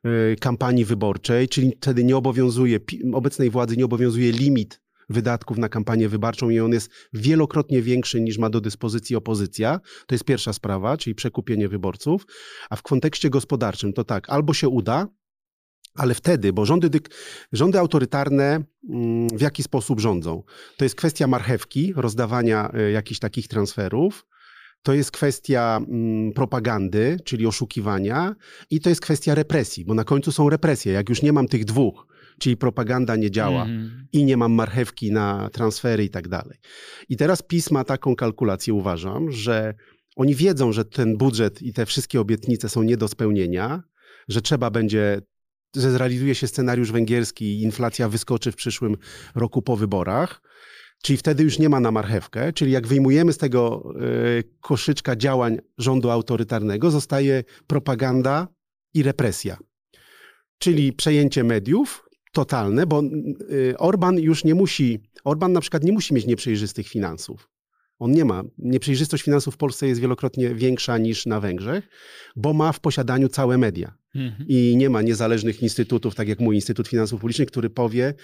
y, 0.06 0.36
kampanii 0.40 0.84
wyborczej, 0.84 1.48
czyli 1.48 1.72
wtedy 1.80 2.04
nie 2.04 2.16
obowiązuje, 2.16 2.80
obecnej 3.12 3.50
władzy 3.50 3.76
nie 3.76 3.84
obowiązuje 3.84 4.32
limit 4.32 4.80
wydatków 5.08 5.58
na 5.58 5.68
kampanię 5.68 6.08
wyborczą 6.08 6.50
i 6.50 6.60
on 6.60 6.72
jest 6.72 6.90
wielokrotnie 7.12 7.82
większy 7.82 8.20
niż 8.20 8.38
ma 8.38 8.50
do 8.50 8.60
dyspozycji 8.60 9.16
opozycja. 9.16 9.80
To 10.06 10.14
jest 10.14 10.24
pierwsza 10.24 10.52
sprawa, 10.52 10.96
czyli 10.96 11.14
przekupienie 11.14 11.68
wyborców. 11.68 12.26
A 12.70 12.76
w 12.76 12.82
kontekście 12.82 13.30
gospodarczym 13.30 13.92
to 13.92 14.04
tak, 14.04 14.30
albo 14.30 14.54
się 14.54 14.68
uda, 14.68 15.08
ale 15.94 16.14
wtedy, 16.14 16.52
bo 16.52 16.66
rządy, 16.66 16.90
rządy 17.52 17.78
autorytarne 17.78 18.64
mm, 18.90 19.28
w 19.28 19.40
jaki 19.40 19.62
sposób 19.62 20.00
rządzą? 20.00 20.42
To 20.76 20.84
jest 20.84 20.94
kwestia 20.94 21.26
marchewki, 21.26 21.92
rozdawania 21.96 22.70
y, 22.88 22.90
jakichś 22.90 23.20
takich 23.20 23.48
transferów. 23.48 24.26
To 24.86 24.94
jest 24.94 25.10
kwestia 25.10 25.80
mm, 25.88 26.32
propagandy, 26.32 27.18
czyli 27.24 27.46
oszukiwania, 27.46 28.34
i 28.70 28.80
to 28.80 28.88
jest 28.88 29.00
kwestia 29.00 29.34
represji, 29.34 29.84
bo 29.84 29.94
na 29.94 30.04
końcu 30.04 30.32
są 30.32 30.50
represje. 30.50 30.92
Jak 30.92 31.08
już 31.08 31.22
nie 31.22 31.32
mam 31.32 31.48
tych 31.48 31.64
dwóch, 31.64 32.06
czyli 32.38 32.56
propaganda 32.56 33.16
nie 33.16 33.30
działa 33.30 33.62
Mhm. 33.62 34.06
i 34.12 34.24
nie 34.24 34.36
mam 34.36 34.52
marchewki 34.52 35.12
na 35.12 35.50
transfery 35.50 36.04
i 36.04 36.10
tak 36.10 36.28
dalej. 36.28 36.58
I 37.08 37.16
teraz 37.16 37.42
PiS 37.42 37.70
ma 37.70 37.84
taką 37.84 38.16
kalkulację, 38.16 38.74
uważam, 38.74 39.30
że 39.30 39.74
oni 40.16 40.34
wiedzą, 40.34 40.72
że 40.72 40.84
ten 40.84 41.16
budżet 41.16 41.62
i 41.62 41.72
te 41.72 41.86
wszystkie 41.86 42.20
obietnice 42.20 42.68
są 42.68 42.82
nie 42.82 42.96
do 42.96 43.08
spełnienia, 43.08 43.82
że 44.28 44.42
trzeba 44.42 44.70
będzie, 44.70 45.20
że 45.76 45.90
zrealizuje 45.90 46.34
się 46.34 46.46
scenariusz 46.46 46.92
węgierski 46.92 47.44
i 47.44 47.62
inflacja 47.62 48.08
wyskoczy 48.08 48.52
w 48.52 48.56
przyszłym 48.56 48.96
roku 49.34 49.62
po 49.62 49.76
wyborach. 49.76 50.42
Czyli 51.02 51.16
wtedy 51.16 51.42
już 51.42 51.58
nie 51.58 51.68
ma 51.68 51.80
na 51.80 51.90
marchewkę, 51.90 52.52
czyli 52.52 52.72
jak 52.72 52.86
wyjmujemy 52.86 53.32
z 53.32 53.38
tego 53.38 53.92
y, 54.38 54.44
koszyczka 54.60 55.16
działań 55.16 55.58
rządu 55.78 56.10
autorytarnego, 56.10 56.90
zostaje 56.90 57.44
propaganda 57.66 58.48
i 58.94 59.02
represja. 59.02 59.56
Czyli 60.58 60.92
przejęcie 60.92 61.44
mediów 61.44 62.08
totalne, 62.32 62.86
bo 62.86 63.02
y, 63.50 63.74
Orban 63.78 64.18
już 64.18 64.44
nie 64.44 64.54
musi, 64.54 65.02
Orban 65.24 65.52
na 65.52 65.60
przykład 65.60 65.84
nie 65.84 65.92
musi 65.92 66.14
mieć 66.14 66.26
nieprzejrzystych 66.26 66.88
finansów. 66.88 67.50
On 67.98 68.10
nie 68.10 68.24
ma. 68.24 68.42
Nieprzejrzystość 68.58 69.22
finansów 69.22 69.54
w 69.54 69.56
Polsce 69.56 69.88
jest 69.88 70.00
wielokrotnie 70.00 70.54
większa 70.54 70.98
niż 70.98 71.26
na 71.26 71.40
Węgrzech, 71.40 71.88
bo 72.36 72.52
ma 72.52 72.72
w 72.72 72.80
posiadaniu 72.80 73.28
całe 73.28 73.58
media 73.58 73.94
Mhm. 74.16 74.48
i 74.48 74.74
nie 74.76 74.90
ma 74.90 75.02
niezależnych 75.02 75.62
instytutów, 75.62 76.14
tak 76.14 76.28
jak 76.28 76.40
mój 76.40 76.54
Instytut 76.54 76.88
Finansów 76.88 77.20
Publicznych, 77.20 77.48
który 77.48 77.70
powie, 77.70 78.14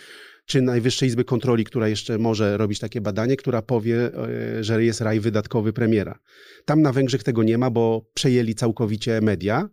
czy 0.47 0.63
Najwyższej 0.63 1.09
Izby 1.09 1.25
Kontroli, 1.25 1.65
która 1.65 1.89
jeszcze 1.89 2.19
może 2.19 2.57
robić 2.57 2.79
takie 2.79 3.01
badanie, 3.01 3.37
która 3.37 3.63
powie, 3.63 4.11
e, 4.15 4.65
że 4.65 4.85
jest 4.85 5.01
raj 5.01 5.21
wydatkowy 5.21 5.73
premiera. 5.73 6.19
Tam 6.65 6.83
na 6.83 6.93
Węgrzech 6.93 7.23
tego 7.23 7.43
nie 7.43 7.59
ma, 7.59 7.71
bo 7.71 8.07
przejęli 8.15 8.55
całkowicie 8.55 9.21
media, 9.21 9.69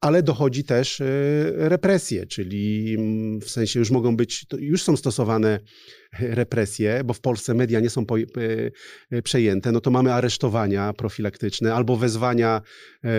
ale 0.00 0.22
dochodzi 0.22 0.64
też 0.64 1.00
e, 1.00 1.04
represje, 1.56 2.26
czyli 2.26 2.94
mm, 2.98 3.40
w 3.40 3.50
sensie 3.50 3.78
już 3.78 3.90
mogą 3.90 4.16
być, 4.16 4.46
już 4.58 4.82
są 4.82 4.96
stosowane 4.96 5.60
represje, 6.18 7.04
bo 7.04 7.14
w 7.14 7.20
Polsce 7.20 7.54
media 7.54 7.80
nie 7.80 7.90
są 7.90 8.06
po, 8.06 8.18
e, 8.18 8.24
e, 9.10 9.22
przejęte, 9.22 9.72
no 9.72 9.80
to 9.80 9.90
mamy 9.90 10.12
aresztowania 10.12 10.92
profilaktyczne 10.92 11.74
albo 11.74 11.96
wezwania 11.96 12.62
e, 13.04 13.10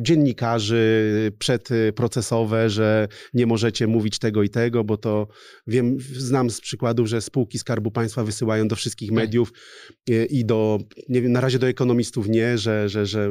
dziennikarzy 0.00 1.32
przedprocesowe, 1.38 2.70
że 2.70 3.08
nie 3.34 3.46
możecie 3.46 3.86
mówić 3.86 4.18
tego 4.18 4.42
i 4.42 4.48
tego, 4.48 4.84
bo 4.84 4.96
to 4.96 5.28
wiem, 5.66 5.96
znam 6.00 6.50
z 6.50 6.60
przykładów, 6.60 7.08
że 7.08 7.20
spółki 7.20 7.58
Skarbu 7.58 7.90
Państwa 7.90 8.24
wysyłają 8.24 8.68
do 8.68 8.76
wszystkich 8.76 9.08
Tak. 9.08 9.16
mediów 9.16 9.52
i 10.30 10.44
do, 10.44 10.78
nie 11.08 11.22
wiem, 11.22 11.32
na 11.32 11.40
razie 11.40 11.58
do 11.58 11.68
ekonomistów 11.68 12.28
nie, 12.28 12.58
że, 12.58 12.88
że, 12.88 13.06
że 13.06 13.30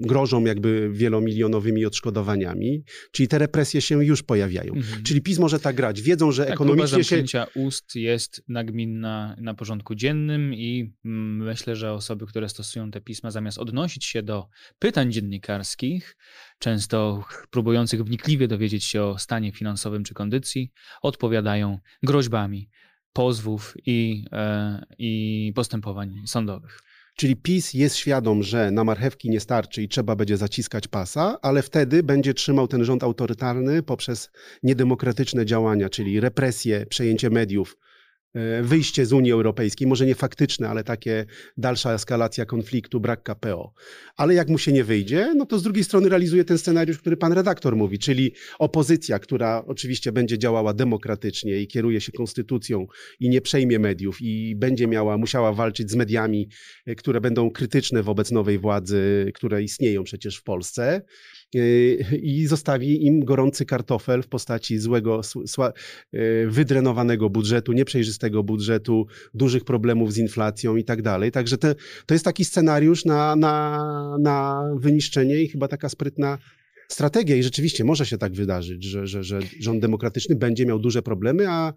grożą 0.00 0.44
jakby 0.44 0.90
wielomilionowymi 0.92 1.86
odszkodowaniami, 1.86 2.84
czyli 3.12 3.28
te 3.28 3.38
represje 3.38 3.80
się 3.80 4.04
już 4.04 4.22
pojawiają. 4.22 4.74
Mhm. 4.74 5.02
Czyli 5.02 5.22
PiS 5.22 5.38
może 5.38 5.60
tak 5.60 5.76
grać, 5.76 6.02
wiedzą, 6.02 6.32
że 6.32 6.44
Tak, 6.44 6.54
ekonomicznie 6.54 7.04
się... 7.04 7.24
ust 7.54 7.87
jest 7.94 8.44
nagminna 8.48 9.36
na 9.40 9.54
porządku 9.54 9.94
dziennym 9.94 10.54
i 10.54 10.92
mm, 11.04 11.46
myślę, 11.46 11.76
że 11.76 11.92
osoby, 11.92 12.26
które 12.26 12.48
stosują 12.48 12.90
te 12.90 13.00
pisma, 13.00 13.30
zamiast 13.30 13.58
odnosić 13.58 14.04
się 14.04 14.22
do 14.22 14.48
pytań 14.78 15.12
dziennikarskich, 15.12 16.16
często 16.58 17.24
próbujących 17.50 18.04
wnikliwie 18.04 18.48
dowiedzieć 18.48 18.84
się 18.84 19.02
o 19.02 19.18
stanie 19.18 19.52
finansowym 19.52 20.04
czy 20.04 20.14
kondycji, 20.14 20.72
odpowiadają 21.02 21.78
groźbami 22.02 22.70
pozwów 23.12 23.74
i, 23.86 24.24
e, 24.32 24.86
i 24.98 25.52
postępowań 25.54 26.14
sądowych. 26.26 26.87
Czyli 27.20 27.36
PiS 27.36 27.74
jest 27.74 27.96
świadom, 27.96 28.42
że 28.42 28.70
na 28.70 28.84
marchewki 28.84 29.30
nie 29.30 29.40
starczy 29.40 29.82
i 29.82 29.88
trzeba 29.88 30.16
będzie 30.16 30.36
zaciskać 30.36 30.88
pasa, 30.88 31.38
ale 31.42 31.62
wtedy 31.62 32.02
będzie 32.02 32.34
trzymał 32.34 32.68
ten 32.68 32.84
rząd 32.84 33.02
autorytarny 33.02 33.82
poprzez 33.82 34.30
niedemokratyczne 34.62 35.46
działania, 35.46 35.88
czyli 35.88 36.20
represje, 36.20 36.86
przejęcie 36.86 37.30
mediów, 37.30 37.76
wyjście 38.62 39.06
z 39.06 39.12
Unii 39.12 39.32
Europejskiej, 39.32 39.86
może 39.86 40.06
nie 40.06 40.14
faktyczne, 40.14 40.68
ale 40.68 40.84
takie 40.84 41.26
dalsza 41.56 41.94
eskalacja 41.94 42.46
konfliktu, 42.46 43.00
brak 43.00 43.22
KPO. 43.22 43.72
Ale 44.16 44.34
jak 44.34 44.48
mu 44.48 44.58
się 44.58 44.72
nie 44.72 44.84
wyjdzie, 44.84 45.34
no 45.36 45.46
to 45.46 45.58
z 45.58 45.62
drugiej 45.62 45.84
strony 45.84 46.08
realizuje 46.08 46.44
ten 46.44 46.58
scenariusz, 46.58 46.98
który 46.98 47.16
pan 47.16 47.32
redaktor 47.32 47.76
mówi, 47.76 47.98
czyli 47.98 48.32
opozycja, 48.58 49.18
która 49.18 49.64
oczywiście 49.66 50.12
będzie 50.12 50.38
działała 50.38 50.74
demokratycznie 50.74 51.60
i 51.60 51.66
kieruje 51.66 52.00
się 52.00 52.12
konstytucją 52.12 52.86
i 53.20 53.28
nie 53.28 53.40
przejmie 53.40 53.78
mediów 53.78 54.18
i 54.20 54.56
będzie 54.56 54.86
miała, 54.86 55.18
musiała 55.18 55.52
walczyć 55.52 55.90
z 55.90 55.94
mediami, 55.94 56.48
e, 56.86 56.94
które 56.94 57.20
będą 57.20 57.50
krytyczne 57.50 58.02
wobec 58.02 58.30
nowej 58.30 58.58
władzy, 58.58 59.32
które 59.34 59.62
istnieją 59.62 60.04
przecież 60.04 60.36
w 60.36 60.42
Polsce. 60.42 61.02
E, 61.54 62.16
I 62.16 62.46
zostawi 62.46 63.06
im 63.06 63.24
gorący 63.24 63.64
kartofel 63.64 64.22
w 64.22 64.28
postaci 64.28 64.78
złego, 64.78 65.20
e, 65.58 65.72
wydrenowanego 66.46 67.30
budżetu, 67.30 67.72
nieprzejrzystego 67.72 68.42
budżetu, 68.42 69.06
dużych 69.34 69.64
problemów 69.64 70.12
z 70.12 70.18
inflacją 70.18 70.76
i 70.76 70.84
tak 70.84 71.02
dalej. 71.02 71.30
Także 71.30 71.58
te, 71.58 71.74
to 72.06 72.14
jest 72.14 72.24
taki 72.24 72.44
scenariusz 72.44 73.04
na, 73.04 73.36
na, 73.36 74.16
na 74.20 74.62
wyniszczenie 74.76 75.42
i 75.42 75.48
chyba 75.48 75.68
taka 75.68 75.88
sprytna 75.88 76.38
strategia. 76.88 77.36
I 77.36 77.42
rzeczywiście 77.42 77.84
może 77.84 78.06
się 78.06 78.18
tak 78.18 78.32
wydarzyć, 78.32 78.84
że, 78.84 79.06
że, 79.06 79.24
że 79.24 79.40
rząd 79.60 79.80
demokratyczny 79.80 80.36
będzie 80.36 80.66
miał 80.66 80.78
duże 80.78 81.02
problemy, 81.02 81.48
a 81.48 81.72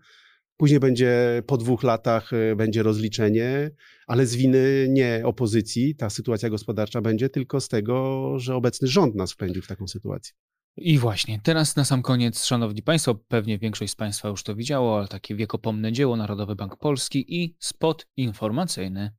później 0.62 0.80
będzie 0.80 1.43
po 1.47 1.58
dwóch 1.58 1.84
latach 1.84 2.34
y, 2.34 2.56
będzie 2.56 2.84
rozliczenie, 2.84 3.71
ale 4.08 4.26
z 4.26 4.36
winy 4.36 4.88
nie 4.89 5.21
opozycji 5.26 5.95
ta 5.95 6.10
sytuacja 6.10 6.50
gospodarcza 6.50 7.02
będzie, 7.02 7.30
tylko 7.30 7.62
z 7.62 7.67
tego, 7.67 8.34
że 8.39 8.56
obecny 8.56 8.88
rząd 8.88 9.15
nas 9.15 9.32
wpędził 9.32 9.62
w 9.62 9.67
taką 9.67 9.88
sytuację. 9.88 10.34
I 10.78 10.97
właśnie, 10.97 11.39
teraz 11.43 11.76
na 11.76 11.86
sam 11.86 12.02
koniec, 12.02 12.45
szanowni 12.45 12.84
państwo, 12.84 13.15
pewnie 13.15 13.58
większość 13.58 13.91
z 13.91 13.95
państwa 13.95 14.30
już 14.30 14.43
to 14.43 14.56
widziało, 14.56 14.97
ale 14.97 15.08
takie 15.08 15.36
wiekopomne 15.36 15.91
dzieło 15.91 16.17
Narodowy 16.17 16.56
Bank 16.56 16.78
Polski 16.78 17.41
i 17.41 17.56
spot 17.60 18.08
informacyjny. 18.17 19.12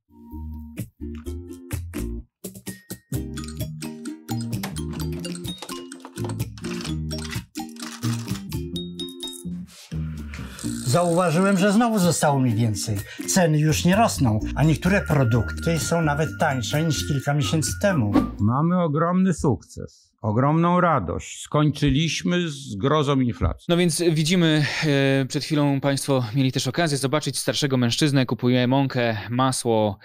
Zauważyłem, 10.93 11.59
że 11.59 11.73
znowu 11.73 11.99
zostało 11.99 12.41
mi 12.41 12.55
więcej. 12.55 12.97
Ceny 13.29 13.59
już 13.59 13.85
nie 13.85 13.97
rosną, 13.97 14.41
a 14.55 14.63
niektóre 14.63 15.01
produkty 15.01 15.79
są 15.79 16.03
nawet 16.03 16.29
tańsze 16.41 16.83
niż 16.83 17.09
kilka 17.09 17.35
miesięcy 17.35 17.73
temu. 17.83 18.13
Mamy 18.41 18.83
ogromny 18.83 19.35
sukces, 19.35 20.13
ogromną 20.23 20.81
radość. 20.81 21.43
Skończyliśmy 21.43 22.49
z 22.49 22.77
grozą 22.77 23.21
inflacji. 23.21 23.67
No 23.69 23.77
więc 23.77 24.03
widzimy, 24.11 24.65
e, 24.87 25.27
przed 25.27 25.45
chwilą 25.45 25.81
Państwo 25.81 26.25
mieli 26.35 26.53
też 26.53 26.67
okazję 26.67 26.99
zobaczyć 26.99 27.39
starszego 27.39 27.77
mężczyznę, 27.77 28.27
kupuje 28.27 28.67
mąkę, 28.67 29.17
masło, 29.31 29.99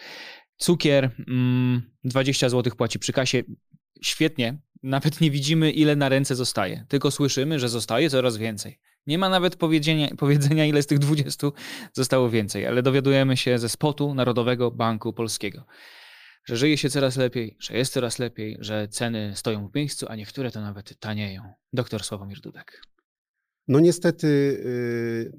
cukier, 0.58 1.12
mm, 1.28 1.82
20 2.04 2.50
zł 2.50 2.76
płaci 2.78 3.00
przy 3.00 3.14
kasie. 3.14 3.44
Świetnie, 4.02 4.58
nawet 4.84 5.22
nie 5.22 5.32
widzimy 5.32 5.72
ile 5.72 5.96
na 5.96 6.10
ręce 6.10 6.36
zostaje, 6.36 6.86
tylko 6.88 7.12
słyszymy, 7.12 7.60
że 7.60 7.70
zostaje 7.70 8.10
coraz 8.10 8.38
więcej. 8.38 8.80
Nie 9.08 9.18
ma 9.18 9.30
nawet 9.30 9.56
powiedzenia, 9.56 10.08
powiedzenia 10.18 10.66
ile 10.66 10.82
z 10.82 10.88
tych 10.88 11.00
20 11.00 11.48
zostało 11.94 12.30
więcej, 12.30 12.68
ale 12.68 12.84
dowiadujemy 12.84 13.38
się 13.38 13.60
ze 13.60 13.70
spotu 13.70 14.14
Narodowego 14.14 14.72
Banku 14.72 15.14
Polskiego. 15.14 15.66
że 16.46 16.58
żyje 16.58 16.78
się 16.78 16.90
coraz 16.90 17.18
lepiej, 17.18 17.58
że 17.60 17.78
jest 17.78 17.94
coraz 17.94 18.20
lepiej, 18.20 18.58
że 18.60 18.88
ceny 18.88 19.32
stoją 19.36 19.68
w 19.68 19.76
miejscu, 19.76 20.06
a 20.10 20.16
niektóre 20.16 20.52
to 20.52 20.62
nawet 20.62 21.00
tanieją. 21.00 21.42
Doktor 21.74 22.04
Sławomir 22.04 22.42
Dudek. 22.42 22.82
No 23.68 23.80
niestety 23.80 24.28
y, 24.28 25.32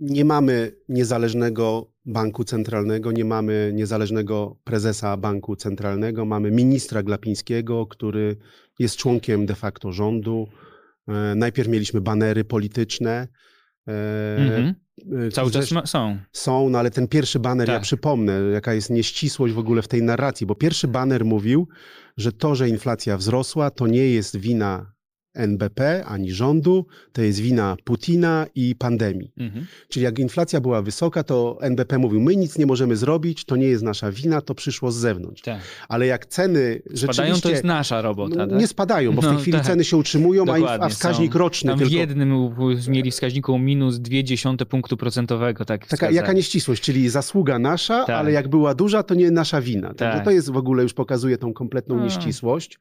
nie 0.00 0.24
mamy 0.24 0.72
niezależnego 0.88 1.92
banku 2.04 2.44
centralnego, 2.44 3.12
nie 3.12 3.24
mamy 3.24 3.72
niezależnego 3.74 4.56
prezesa 4.64 5.16
banku 5.16 5.56
centralnego, 5.56 6.24
mamy 6.24 6.50
ministra 6.50 7.02
Glapińskiego, 7.02 7.86
który 7.86 8.36
jest 8.78 8.96
członkiem 8.96 9.46
de 9.46 9.54
facto 9.54 9.92
rządu. 9.92 10.48
E, 11.08 11.34
Najpierw 11.34 11.68
mieliśmy 11.68 12.00
banery 12.00 12.44
polityczne. 12.44 13.28
Mhm. 14.38 14.74
e, 15.26 15.30
Cały 15.30 15.50
czas 15.50 15.70
ma, 15.70 15.86
są. 15.86 16.18
są, 16.32 16.68
no 16.68 16.78
ale 16.78 16.90
ten 16.90 17.08
pierwszy 17.08 17.38
baner, 17.38 17.68
ja 17.68 17.74
Tak. 17.74 17.82
przypomnę, 17.82 18.40
jaka 18.52 18.74
jest 18.74 18.90
nieścisłość 18.90 19.54
w 19.54 19.58
ogóle 19.58 19.82
w 19.82 19.88
tej 19.88 20.02
narracji, 20.02 20.46
bo 20.46 20.54
pierwszy 20.54 20.88
baner 20.88 21.24
mówił, 21.24 21.68
że 22.16 22.32
to, 22.32 22.54
że 22.54 22.68
inflacja 22.68 23.16
wzrosła, 23.16 23.70
to 23.70 23.86
nie 23.86 24.08
jest 24.10 24.36
wina 24.36 24.92
NBP 25.34 26.04
ani 26.04 26.32
rządu, 26.32 26.86
to 27.12 27.22
jest 27.22 27.40
wina 27.40 27.76
Putina 27.84 28.46
i 28.54 28.74
pandemii. 28.78 29.32
Mhm. 29.38 29.66
Czyli 29.88 30.04
jak 30.04 30.18
inflacja 30.18 30.60
była 30.60 30.82
wysoka, 30.82 31.22
to 31.22 31.58
NBP 31.60 31.98
mówił, 31.98 32.20
my 32.20 32.36
nic 32.36 32.58
nie 32.58 32.66
możemy 32.66 32.96
zrobić, 32.96 33.44
to 33.44 33.56
nie 33.56 33.66
jest 33.66 33.82
nasza 33.82 34.12
wina, 34.12 34.40
to 34.40 34.54
przyszło 34.54 34.92
z 34.92 34.96
zewnątrz. 34.96 35.42
Tak. 35.42 35.60
Ale 35.88 36.06
jak 36.06 36.26
ceny 36.26 36.82
Spadają 36.94 37.12
rzeczywiście... 37.12 37.42
to 37.42 37.50
jest 37.50 37.64
nasza 37.64 38.02
robota. 38.02 38.36
no, 38.36 38.46
tak? 38.46 38.58
nie 38.60 38.66
spadają, 38.66 39.12
bo 39.12 39.22
w 39.22 39.24
tej 39.24 39.34
No, 39.34 39.40
chwili 39.40 39.56
tak. 39.58 39.66
ceny 39.66 39.84
się 39.84 39.96
utrzymują, 39.96 40.44
a, 40.80 40.88
wskaźnik 40.88 41.32
są. 41.32 41.38
roczny 41.38 41.70
Tam 41.70 41.78
tylko... 41.78 41.90
w 41.90 41.92
jednym 41.94 42.54
mieli 42.88 43.10
wskaźniku 43.10 43.58
minus 43.58 43.94
0,2 43.96 44.64
punktu 44.64 44.96
procentowego. 44.96 45.64
Tak 45.64 45.86
Taka, 45.86 46.10
jaka 46.10 46.32
nieścisłość, 46.32 46.82
czyli 46.82 47.08
zasługa 47.08 47.58
nasza, 47.58 48.04
Tak. 48.04 48.16
ale 48.16 48.32
jak 48.32 48.48
była 48.48 48.74
duża, 48.74 49.02
to 49.02 49.14
nie 49.14 49.30
nasza 49.30 49.60
wina. 49.60 49.88
Także 49.94 50.16
Tak. 50.18 50.24
to 50.24 50.30
jest 50.30 50.50
w 50.50 50.56
ogóle, 50.56 50.82
już 50.82 50.94
pokazuje 50.94 51.38
tą 51.38 51.52
kompletną 51.52 52.00
A. 52.00 52.04
nieścisłość. 52.04 52.78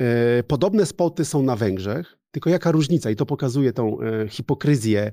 E, 0.00 0.42
Podobne 0.42 0.86
spoty 0.86 1.24
są 1.24 1.42
na 1.42 1.56
Węgrzech, 1.56 2.18
tylko 2.30 2.50
jaka 2.50 2.70
różnica? 2.70 3.10
I 3.10 3.16
to 3.16 3.26
pokazuje 3.26 3.72
tą 3.72 4.00
e, 4.00 4.28
hipokryzję 4.28 5.12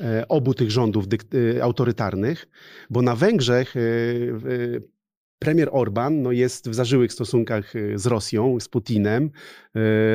e, 0.00 0.28
obu 0.28 0.54
tych 0.54 0.70
rządów 0.70 1.04
autorytarnych, 1.62 2.48
bo 2.90 3.02
na 3.02 3.16
Węgrzech 3.16 3.74
premier 5.38 5.68
Orban 5.72 6.22
no, 6.22 6.32
jest 6.32 6.68
w 6.68 6.74
zażyłych 6.74 7.12
stosunkach 7.12 7.72
z 7.94 8.06
Rosją, 8.06 8.60
z 8.60 8.68
Putinem, 8.68 9.30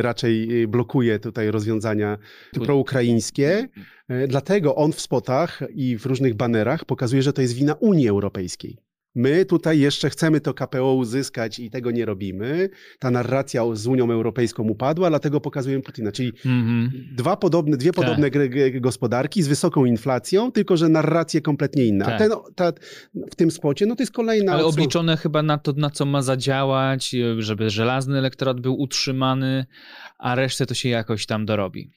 raczej 0.01 0.67
blokuje 0.67 1.19
tutaj 1.19 1.51
rozwiązania 1.51 2.17
proukraińskie, 2.53 3.69
E, 4.09 4.27
Dlatego 4.27 4.75
on 4.75 4.91
w 4.91 5.01
spotach 5.01 5.63
i 5.69 5.97
w 5.97 6.05
różnych 6.05 6.35
banerach 6.35 6.85
pokazuje, 6.85 7.21
że 7.21 7.33
to 7.33 7.41
jest 7.41 7.53
wina 7.53 7.73
Unii 7.73 8.09
Europejskiej. 8.09 8.77
My 9.15 9.45
tutaj 9.45 9.79
jeszcze 9.79 10.09
chcemy 10.09 10.41
to 10.41 10.53
KPO 10.53 10.93
uzyskać 10.93 11.59
i 11.59 11.69
tego 11.69 11.91
nie 11.91 12.05
robimy. 12.05 12.69
Ta 12.99 13.11
narracja 13.11 13.63
z 13.73 13.87
Unią 13.87 14.11
Europejską 14.11 14.63
upadła, 14.63 15.09
dlatego 15.09 15.41
pokazujemy 15.41 15.83
Putina. 15.83 16.11
Czyli 16.11 16.31
Mhm. 16.45 16.91
dwa 17.15 17.37
podobne, 17.37 17.77
dwie 17.77 17.91
Tak. 17.91 18.05
podobne 18.05 18.29
gospodarki 18.81 19.43
z 19.43 19.47
wysoką 19.47 19.85
inflacją, 19.85 20.51
tylko 20.51 20.77
że 20.77 20.89
narracje 20.89 21.41
kompletnie 21.41 21.85
inne. 21.85 22.05
A 22.05 22.09
Tak. 22.09 22.19
ten, 22.19 22.31
ta, 22.55 22.73
w 23.31 23.35
tym 23.35 23.51
spocie, 23.51 23.85
no 23.85 23.95
to 23.95 24.03
jest 24.03 24.13
kolejna... 24.13 24.53
Ale 24.53 24.65
obliczone 24.65 25.17
chyba 25.17 25.43
na 25.43 25.57
to, 25.57 25.73
na 25.77 25.89
co 25.89 26.05
ma 26.05 26.21
zadziałać, 26.21 27.15
żeby 27.37 27.69
żelazny 27.69 28.17
elektorat 28.17 28.59
był 28.61 28.79
utrzymany, 28.81 29.65
a 30.19 30.35
resztę 30.35 30.65
to 30.65 30.73
się 30.73 30.89
jakoś 30.89 31.25
tam 31.25 31.45
dorobi. 31.45 31.91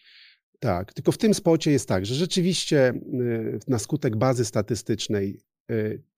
Tak, 0.61 0.93
tylko 0.93 1.13
w 1.13 1.19
tym 1.19 1.35
spocie 1.35 1.71
jest 1.71 1.89
tak, 1.89 2.07
że 2.07 2.15
rzeczywiście 2.15 2.89
y, 3.21 3.59
na 3.69 3.79
skutek 3.79 4.17
bazy 4.17 4.45
statystycznej 4.45 5.41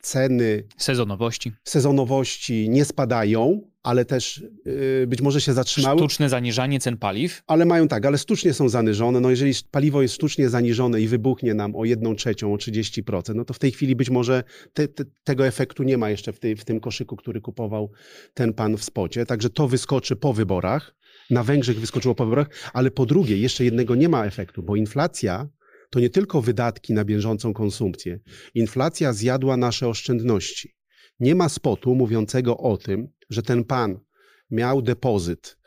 ceny 0.03 0.65
Sezonowości, 0.77 1.53
sezonowości 1.65 2.69
nie 2.71 2.85
spadają, 2.85 3.61
ale 3.83 4.05
też 4.05 4.45
y, 4.67 5.07
być 5.09 5.23
może 5.23 5.41
się 5.41 5.53
zatrzymały. 5.53 5.99
sztuczne 5.99 6.29
zaniżanie 6.29 6.81
cen 6.81 6.97
paliw. 6.97 7.43
Ale 7.47 7.67
mają 7.67 7.89
tak, 7.89 8.07
ale 8.07 8.19
sztucznie 8.19 8.55
są 8.55 8.69
zaniżone. 8.69 9.21
No 9.21 9.31
jeżeli 9.31 9.53
paliwo 9.71 10.03
jest 10.03 10.15
sztucznie 10.15 10.49
zaniżone 10.49 11.01
i 11.01 11.09
wybuchnie 11.09 11.55
nam 11.55 11.77
o 11.77 11.85
1 11.85 12.17
trzecią, 12.17 12.53
o 12.53 12.57
30%, 12.57 13.35
no 13.35 13.45
to 13.45 13.55
w 13.55 13.59
tej 13.59 13.73
chwili 13.73 13.97
być 13.97 14.11
może 14.11 14.45
te, 14.73 14.89
te, 14.89 15.05
tego 15.25 15.47
efektu 15.47 15.83
nie 15.83 15.99
ma 15.99 16.11
jeszcze 16.11 16.33
w, 16.33 16.39
tej, 16.39 16.57
w 16.57 16.65
tym 16.65 16.81
koszyku, 16.81 17.17
który 17.17 17.41
kupował 17.41 17.91
ten 18.35 18.55
pan 18.55 18.77
w 18.77 18.85
spocie. 18.85 19.27
Także 19.27 19.51
to 19.51 19.69
wyskoczy 19.69 20.17
po 20.17 20.33
wyborach. 20.33 20.95
Na 21.31 21.43
Węgrzech 21.43 21.81
wyskoczyło 21.81 22.15
po 22.15 22.25
wyborach, 22.25 22.49
ale 22.73 22.91
po 22.91 23.07
drugie, 23.07 23.39
jeszcze 23.39 23.65
jednego 23.65 23.95
nie 23.95 24.09
ma 24.09 24.27
efektu, 24.27 24.63
bo 24.63 24.77
inflacja 24.77 25.49
to 25.91 26.01
nie 26.01 26.11
tylko 26.11 26.43
wydatki 26.43 26.93
na 26.95 27.05
bieżącą 27.05 27.53
konsumpcję. 27.53 28.19
Inflacja 28.55 29.13
zjadła 29.13 29.57
nasze 29.57 29.89
oszczędności. 29.89 30.75
Nie 31.21 31.35
ma 31.35 31.49
spotu 31.49 31.95
mówiącego 31.95 32.59
o 32.59 32.77
tym, 32.77 33.09
że 33.31 33.43
ten 33.43 33.65
pan 33.65 33.99
miał 34.51 34.83
depozyt, 34.83 35.59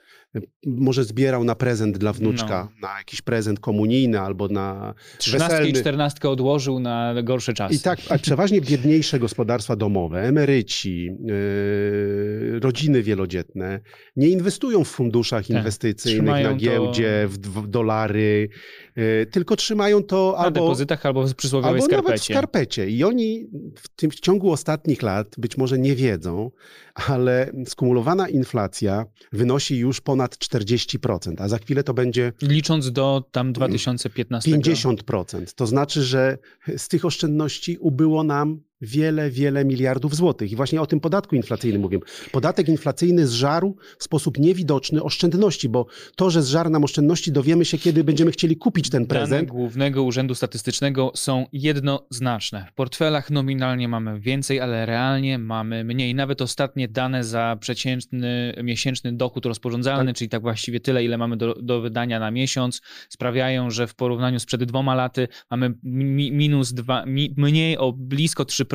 może 0.65 1.03
zbierał 1.03 1.43
na 1.43 1.55
prezent 1.55 1.97
dla 1.97 2.13
wnuczka, 2.13 2.69
na 2.81 2.97
jakiś 2.97 3.21
prezent 3.21 3.59
komunijny 3.59 4.19
albo 4.19 4.47
na 4.47 4.93
Trzynastkę 5.17 5.55
i 5.55 5.59
weselny. 5.59 5.79
czternastkę 5.79 6.29
odłożył 6.29 6.79
na 6.79 7.15
gorsze 7.23 7.53
czasy. 7.53 7.75
I 7.75 7.79
tak, 7.79 7.99
a 8.09 8.17
przeważnie 8.17 8.61
biedniejsze 8.61 9.19
gospodarstwa 9.19 9.75
domowe, 9.75 10.21
emeryci, 10.23 11.05
yy, 11.05 12.59
rodziny 12.59 13.03
wielodzietne 13.03 13.79
nie 14.15 14.29
inwestują 14.29 14.83
w 14.83 14.87
funduszach 14.87 15.47
Tak. 15.47 15.57
inwestycyjnych 15.57 16.43
na 16.43 16.49
to- 16.49 16.55
giełdzie, 16.55 17.27
w, 17.27 17.37
w 17.37 17.67
dolary, 17.67 18.49
tylko 19.31 19.55
trzymają 19.55 20.03
to 20.03 20.35
na 20.37 20.43
albo 20.43 20.59
depozytach 20.59 21.05
albo 21.05 21.27
w 21.27 21.35
przysłowiowej 21.35 21.81
Albo 21.81 21.95
nawet 21.95 22.03
w 22.05 22.23
skarpecie. 22.23 22.33
skarpecie. 22.33 22.89
I 22.89 23.03
oni 23.03 23.47
w, 23.75 23.89
tym, 23.89 24.11
w 24.11 24.19
ciągu 24.19 24.51
ostatnich 24.51 25.01
lat 25.01 25.35
być 25.37 25.57
może 25.57 25.79
nie 25.79 25.95
wiedzą, 25.95 26.51
ale 26.93 27.51
skumulowana 27.67 28.29
inflacja 28.29 29.05
wynosi 29.31 29.77
już 29.77 30.01
ponad 30.01 30.35
40%, 30.35 31.33
a 31.37 31.47
za 31.47 31.57
chwilę 31.57 31.83
to 31.83 31.93
będzie 31.93 32.33
Licząc 32.41 32.91
do 32.91 33.23
tam 33.31 33.53
2015. 33.53 34.51
50%. 34.51 35.53
To 35.55 35.67
znaczy, 35.67 36.03
że 36.03 36.37
z 36.77 36.87
tych 36.87 37.05
oszczędności 37.05 37.77
ubyło 37.77 38.23
nam 38.23 38.59
wiele, 38.81 39.29
wiele 39.29 39.65
miliardów 39.65 40.15
złotych. 40.15 40.51
I 40.51 40.55
właśnie 40.55 40.81
o 40.81 40.85
tym 40.85 40.99
podatku 40.99 41.35
inflacyjnym 41.35 41.81
mówię. 41.81 41.99
Podatek 42.31 42.69
inflacyjny 42.69 43.27
zżarł 43.27 43.75
w 43.97 44.03
sposób 44.03 44.37
niewidoczny 44.37 45.03
oszczędności, 45.03 45.69
bo 45.69 45.85
to, 46.15 46.29
że 46.29 46.41
zżarł 46.43 46.69
nam 46.69 46.83
oszczędności, 46.83 47.31
dowiemy 47.31 47.65
się, 47.65 47.77
kiedy 47.77 48.03
będziemy 48.03 48.31
chcieli 48.31 48.57
kupić 48.57 48.89
ten 48.89 49.05
Dane 49.05 49.19
prezent. 49.19 49.49
Głównego 49.49 50.03
Urzędu 50.03 50.35
Statystycznego 50.35 51.11
są 51.15 51.45
jednoznaczne. 51.53 52.65
W 52.71 52.73
portfelach 52.73 53.29
nominalnie 53.29 53.87
mamy 53.87 54.19
więcej, 54.19 54.59
ale 54.59 54.85
realnie 54.85 55.37
mamy 55.37 55.83
mniej. 55.83 56.15
Nawet 56.15 56.41
ostatnie 56.41 56.87
dane 56.87 57.23
za 57.23 57.57
przeciętny 57.59 58.53
miesięczny 58.63 59.13
dochód 59.13 59.45
rozporządzalny, 59.45 60.13
czyli 60.13 60.29
tak 60.29 60.41
właściwie 60.41 60.79
tyle, 60.79 61.03
ile 61.03 61.17
mamy 61.17 61.37
do, 61.37 61.53
do 61.53 61.81
wydania 61.81 62.19
na 62.19 62.31
miesiąc, 62.31 62.81
sprawiają, 63.09 63.69
że 63.69 63.87
w 63.87 63.95
porównaniu 63.95 64.39
z 64.39 64.45
przed 64.45 64.63
dwoma 64.63 64.95
laty 64.95 65.27
mamy 65.51 65.73
mi, 65.83 66.31
minus 66.31 66.73
dwa, 66.73 67.05
mi, 67.05 67.33
mniej 67.37 67.77
o 67.77 67.91
blisko 67.91 68.43
3%, 68.43 68.70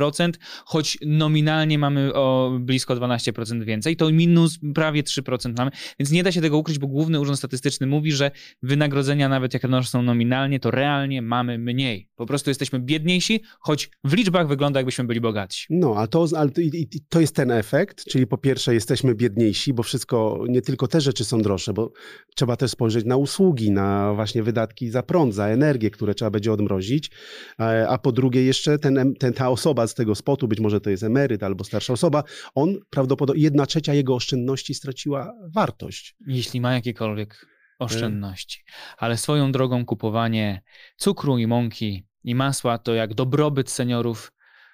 choć 0.65 0.99
nominalnie 1.07 1.79
mamy 1.79 2.15
o 2.15 2.57
blisko 2.61 2.95
12% 2.97 3.65
więcej. 3.65 3.97
To 3.97 4.11
minus 4.11 4.59
prawie 4.75 5.03
3% 5.03 5.55
mamy, 5.59 5.71
więc 5.99 6.11
nie 6.11 6.23
da 6.23 6.33
się 6.33 6.41
tego 6.41 6.59
ukryć, 6.59 6.79
bo 6.79 6.87
Główny 6.87 7.21
Urząd 7.21 7.39
Statystyczny 7.39 7.87
mówi, 7.87 8.13
że 8.13 8.31
wynagrodzenia 8.63 9.29
nawet 9.29 9.55
jak 9.55 9.65
rosną 9.65 10.03
nominalnie, 10.03 10.61
to 10.61 10.71
realnie 10.71 11.23
mamy 11.23 11.59
mniej. 11.59 12.09
Po 12.17 12.27
prostu 12.27 12.51
jesteśmy 12.51 12.81
biedniejsi, 12.81 13.41
choć 13.61 13.91
w 14.05 14.13
liczbach 14.13 14.49
wygląda 14.49 14.81
jakbyśmy 14.81 15.05
byli 15.05 15.21
bogatsi. 15.21 15.67
No, 15.71 15.95
a 15.97 16.07
to, 16.07 16.27
ale 16.37 16.51
to, 16.51 16.61
i- 16.61 16.89
to 17.09 17.21
jest 17.21 17.35
ten 17.35 17.51
efekt, 17.51 18.05
czyli 18.05 18.27
po 18.27 18.39
pierwsze 18.39 18.75
jesteśmy 18.75 19.15
biedniejsi, 19.15 19.73
bo 19.75 19.83
wszystko, 19.83 20.45
nie 20.49 20.63
tylko 20.63 20.89
te 20.89 21.01
rzeczy 21.01 21.25
są 21.25 21.39
droższe, 21.43 21.73
bo 21.73 21.93
trzeba 22.37 22.57
też 22.57 22.71
spojrzeć 22.71 23.05
na 23.05 23.17
usługi, 23.17 23.71
na 23.71 24.15
właśnie 24.15 24.43
wydatki 24.43 24.91
za 24.91 25.03
prąd, 25.03 25.35
za 25.35 25.47
energię, 25.47 25.91
które 25.91 26.15
trzeba 26.15 26.31
będzie 26.31 26.53
odmrozić, 26.53 27.11
a, 27.59 27.71
a 27.87 27.99
po 27.99 28.13
drugie 28.13 28.45
jeszcze 28.45 28.79
ten, 28.79 29.15
ten, 29.19 29.33
ta 29.33 29.49
osoba 29.49 29.86
z 29.89 29.95
tego 29.95 30.15
spotu, 30.15 30.49
być 30.49 30.61
może 30.61 30.81
to 30.81 30.91
jest 30.91 31.03
emeryt 31.03 31.43
albo 31.43 31.65
starsza 31.65 31.93
osoba, 31.93 32.25
on 32.55 32.77
prawdopodobnie, 32.91 33.43
jedna 33.43 33.67
trzecia 33.67 33.95
jego 33.95 34.15
oszczędności 34.15 34.75
straciła 34.75 35.33
wartość. 35.55 36.17
Jeśli 36.27 36.61
ma 36.61 36.75
jakiekolwiek 36.75 37.47
oszczędności. 37.79 38.65
Ale 38.97 39.17
swoją 39.17 39.53
drogą 39.53 39.85
kupowanie 39.85 40.63
cukru 40.97 41.39
i 41.39 41.47
mąki 41.47 42.07
i 42.25 42.35
masła 42.35 42.79
to 42.79 42.95
jak 42.95 43.15
dobrobyt 43.15 43.71
seniorów 43.71 44.33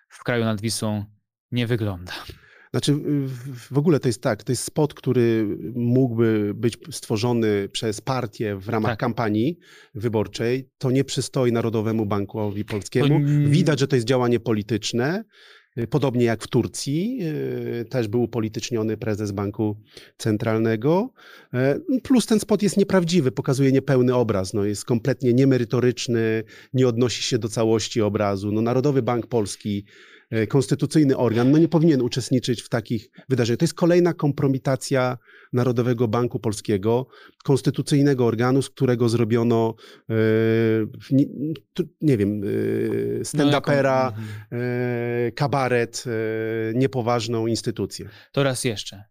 w 0.08 0.24
kraju 0.24 0.44
nad 0.44 0.60
Wisłą 0.60 1.04
nie 1.50 1.66
wygląda. 1.66 2.12
Znaczy, 2.74 2.94
w- 2.94 3.74
w 3.74 3.78
ogóle 3.78 4.00
to 4.00 4.08
jest 4.08 4.22
tak, 4.22 4.44
to 4.44 4.52
jest 4.52 4.64
spot, 4.64 4.94
który 4.94 5.58
mógłby 5.74 6.52
być 6.54 6.78
stworzony 6.90 7.68
przez 7.72 8.00
partię 8.00 8.56
w 8.56 8.68
ramach 8.68 8.92
Tak. 8.92 8.98
kampanii 8.98 9.58
wyborczej. 9.94 10.68
To 10.78 10.90
nie 10.90 11.04
przystoi 11.04 11.52
Narodowemu 11.52 12.06
Bankowi 12.06 12.64
Polskiemu. 12.64 13.20
Widać, 13.50 13.80
że 13.80 13.88
to 13.88 13.96
jest 13.96 14.06
działanie 14.08 14.40
polityczne. 14.40 15.24
Y, 15.78 15.86
Podobnie 15.86 16.24
jak 16.24 16.42
w 16.44 16.46
Turcji, 16.48 17.18
y, 17.80 17.84
też 17.84 18.08
był 18.08 18.22
upolityczniony 18.22 18.96
prezes 18.96 19.32
banku 19.32 19.80
centralnego. 20.18 21.12
Plus 22.02 22.26
ten 22.26 22.40
spot 22.40 22.62
jest 22.62 22.76
nieprawdziwy, 22.76 23.32
pokazuje 23.32 23.72
niepełny 23.72 24.14
obraz. 24.14 24.54
No, 24.54 24.64
jest 24.64 24.84
kompletnie 24.84 25.32
niemerytoryczny, 25.32 26.44
nie 26.74 26.88
odnosi 26.88 27.22
się 27.22 27.38
do 27.38 27.48
całości 27.48 28.00
obrazu. 28.02 28.52
No, 28.52 28.60
Narodowy 28.62 29.02
Bank 29.02 29.26
Polski 29.26 29.84
konstytucyjny 30.48 31.16
organ 31.16 31.50
no 31.50 31.58
nie 31.58 31.68
powinien 31.68 32.02
uczestniczyć 32.02 32.62
w 32.62 32.68
takich 32.68 33.10
wydarzeniach. 33.28 33.58
To 33.58 33.64
jest 33.64 33.74
kolejna 33.74 34.14
kompromitacja 34.14 35.18
Narodowego 35.52 36.08
Banku 36.08 36.40
Polskiego, 36.40 37.06
konstytucyjnego 37.44 38.26
organu, 38.26 38.62
z 38.62 38.70
którego 38.70 39.08
zrobiono, 39.08 39.74
e, 40.10 40.14
nie, 41.10 41.24
nie 42.00 42.16
wiem, 42.16 42.42
e, 42.44 43.24
stand-upera, 43.24 44.04
No, 44.04 44.10
jaką- 44.10 44.16
mhm. 44.18 44.62
e, 45.28 45.32
kabaret, 45.32 46.04
e, 46.06 46.10
niepoważną 46.74 47.46
instytucję. 47.46 48.08
To 48.32 48.42
raz 48.42 48.64
jeszcze. 48.64 49.04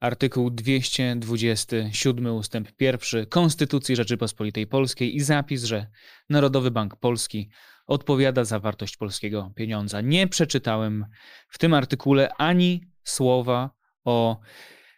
Artykuł 0.00 0.50
227 0.50 2.26
ustęp 2.36 2.68
1 2.80 3.26
Konstytucji 3.26 3.96
Rzeczypospolitej 3.96 4.66
Polskiej 4.66 5.16
i 5.16 5.20
zapis, 5.20 5.64
że 5.64 5.86
Narodowy 6.30 6.70
Bank 6.70 6.96
Polski 6.96 7.50
odpowiada 7.86 8.44
za 8.44 8.60
wartość 8.60 8.96
polskiego 8.96 9.52
pieniądza. 9.54 10.00
Nie 10.00 10.26
przeczytałem 10.26 11.06
w 11.48 11.58
tym 11.58 11.74
artykule 11.74 12.34
ani 12.34 12.82
słowa 13.04 13.70
o 14.04 14.40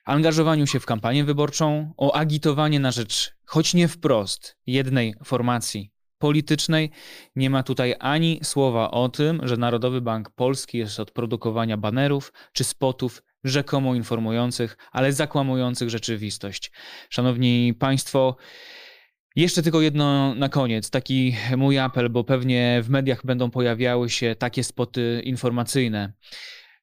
angażowaniu 0.04 0.66
się 0.66 0.80
w 0.80 0.86
kampanię 0.86 1.24
wyborczą, 1.24 1.92
o 1.96 2.14
agitowanie 2.16 2.80
na 2.80 2.90
rzecz, 2.90 3.34
choć 3.44 3.74
nie 3.74 3.88
wprost, 3.88 4.56
jednej 4.66 5.14
formacji 5.24 5.92
politycznej. 6.18 6.90
Nie 7.36 7.50
ma 7.50 7.62
tutaj 7.62 7.94
ani 8.00 8.40
słowa 8.42 8.90
o 8.90 9.08
tym, 9.08 9.40
że 9.42 9.56
Narodowy 9.56 10.00
Bank 10.00 10.30
Polski 10.30 10.78
jest 10.78 11.00
od 11.00 11.10
produkowania 11.10 11.76
banerów 11.76 12.32
czy 12.52 12.64
spotów 12.64 13.22
rzekomo 13.44 13.94
informujących, 13.94 14.76
ale 14.92 15.12
zakłamujących 15.12 15.90
rzeczywistość. 15.90 16.72
Szanowni 17.10 17.74
Państwo, 17.78 18.36
jeszcze 19.42 19.62
tylko 19.62 19.80
jedno 19.80 20.34
na 20.34 20.48
koniec, 20.48 20.90
taki 20.90 21.36
mój 21.56 21.78
apel, 21.78 22.10
bo 22.10 22.24
pewnie 22.24 22.80
w 22.82 22.88
mediach 22.88 23.26
będą 23.26 23.50
pojawiały 23.50 24.10
się 24.10 24.36
takie 24.38 24.64
spoty 24.64 25.22
informacyjne, 25.24 26.12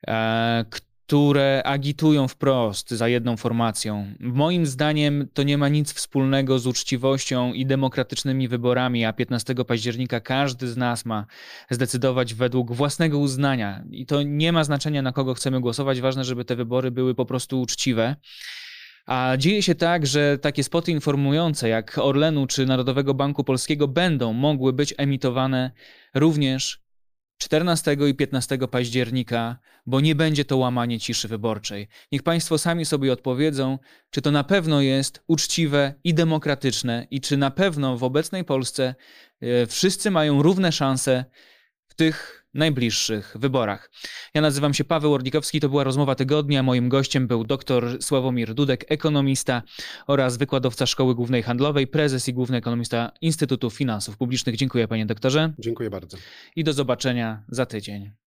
e, 0.08 0.65
które 1.06 1.62
agitują 1.65 2.28
wprost 2.28 2.91
za 2.91 3.08
jedną 3.08 3.38
formacją. 3.38 4.13
Moim 4.20 4.65
zdaniem 4.65 5.28
to 5.34 5.44
nie 5.44 5.58
ma 5.58 5.70
nic 5.70 5.94
wspólnego 5.94 6.60
z 6.60 6.68
uczciwością 6.68 7.54
i 7.54 7.65
demokratycznymi 7.65 8.48
wyborami, 8.48 9.06
a 9.06 9.13
15 9.13 9.56
października 9.65 10.20
każdy 10.20 10.68
z 10.68 10.78
nas 10.78 11.06
ma 11.06 11.26
zdecydować 11.70 12.34
według 12.34 12.74
własnego 12.74 13.20
uznania. 13.20 13.84
I 13.91 14.06
to 14.06 14.24
nie 14.24 14.52
ma 14.52 14.63
znaczenia, 14.63 15.02
na 15.02 15.12
kogo 15.12 15.34
chcemy 15.34 15.62
głosować. 15.62 16.02
Ważne, 16.02 16.24
żeby 16.24 16.46
te 16.46 16.56
wybory 16.56 16.91
były 16.91 17.15
po 17.15 17.26
prostu 17.26 17.62
uczciwe. 17.62 18.15
A 19.06 19.38
dzieje 19.38 19.63
się 19.63 19.76
tak, 19.76 20.08
że 20.08 20.38
takie 20.38 20.63
spoty 20.63 20.91
informujące 20.91 21.70
jak 21.70 21.98
Orlenu 21.98 22.48
czy 22.48 22.65
Narodowego 22.65 23.13
Banku 23.13 23.44
Polskiego 23.44 23.88
będą 23.88 24.34
mogły 24.34 24.74
być 24.74 24.94
emitowane 24.98 25.72
również 26.13 26.86
14 27.38 27.98
i 28.10 28.15
15 28.15 28.58
października, 28.58 29.60
bo 29.86 30.02
nie 30.02 30.15
będzie 30.15 30.46
to 30.46 30.58
łamanie 30.58 31.00
ciszy 31.00 31.28
wyborczej. 31.28 31.88
Niech 32.12 32.24
Państwo 32.24 32.58
sami 32.58 32.86
sobie 32.86 33.13
odpowiedzą, 33.13 33.80
czy 34.10 34.22
to 34.22 34.32
na 34.32 34.44
pewno 34.44 34.82
jest 34.82 35.24
uczciwe 35.28 35.94
i 36.04 36.13
demokratyczne 36.13 37.08
i 37.12 37.22
czy 37.22 37.38
na 37.38 37.52
pewno 37.52 37.98
w 37.98 38.04
obecnej 38.04 38.44
Polsce 38.44 38.96
e, 39.41 39.65
wszyscy 39.68 40.12
mają 40.12 40.41
równe 40.41 40.72
szanse 40.72 41.26
w 41.88 41.96
tych 41.96 42.44
najbliższych 42.56 43.36
wyborach. 43.39 43.91
Ja 44.34 44.41
nazywam 44.41 44.74
się 44.74 44.84
Paweł 44.84 45.13
Orlikowski, 45.13 45.60
to 45.60 45.70
była 45.70 45.84
rozmowa 45.84 46.15
tygodnia. 46.15 46.63
Moim 46.63 46.89
gościem 46.89 47.28
był 47.28 47.44
dr 47.44 47.98
Sławomir 48.04 48.54
Dudek, 48.54 48.86
ekonomista 48.88 49.62
oraz 50.08 50.38
wykładowca 50.38 50.86
Szkoły 50.86 51.15
Głównej 51.15 51.44
Handlowej, 51.44 51.88
prezes 51.88 52.28
i 52.28 52.34
główny 52.34 52.58
ekonomista 52.58 53.12
Instytutu 53.22 53.70
Finansów 53.70 54.18
Publicznych. 54.18 54.56
Dziękuję 54.56 54.88
panie 54.88 55.06
doktorze 55.06 55.54
Dziękuję 55.60 55.89
bardzo. 55.89 56.18
i 56.56 56.63
do 56.63 56.74
zobaczenia 56.74 57.44
za 57.50 57.65
tydzień. 57.65 58.25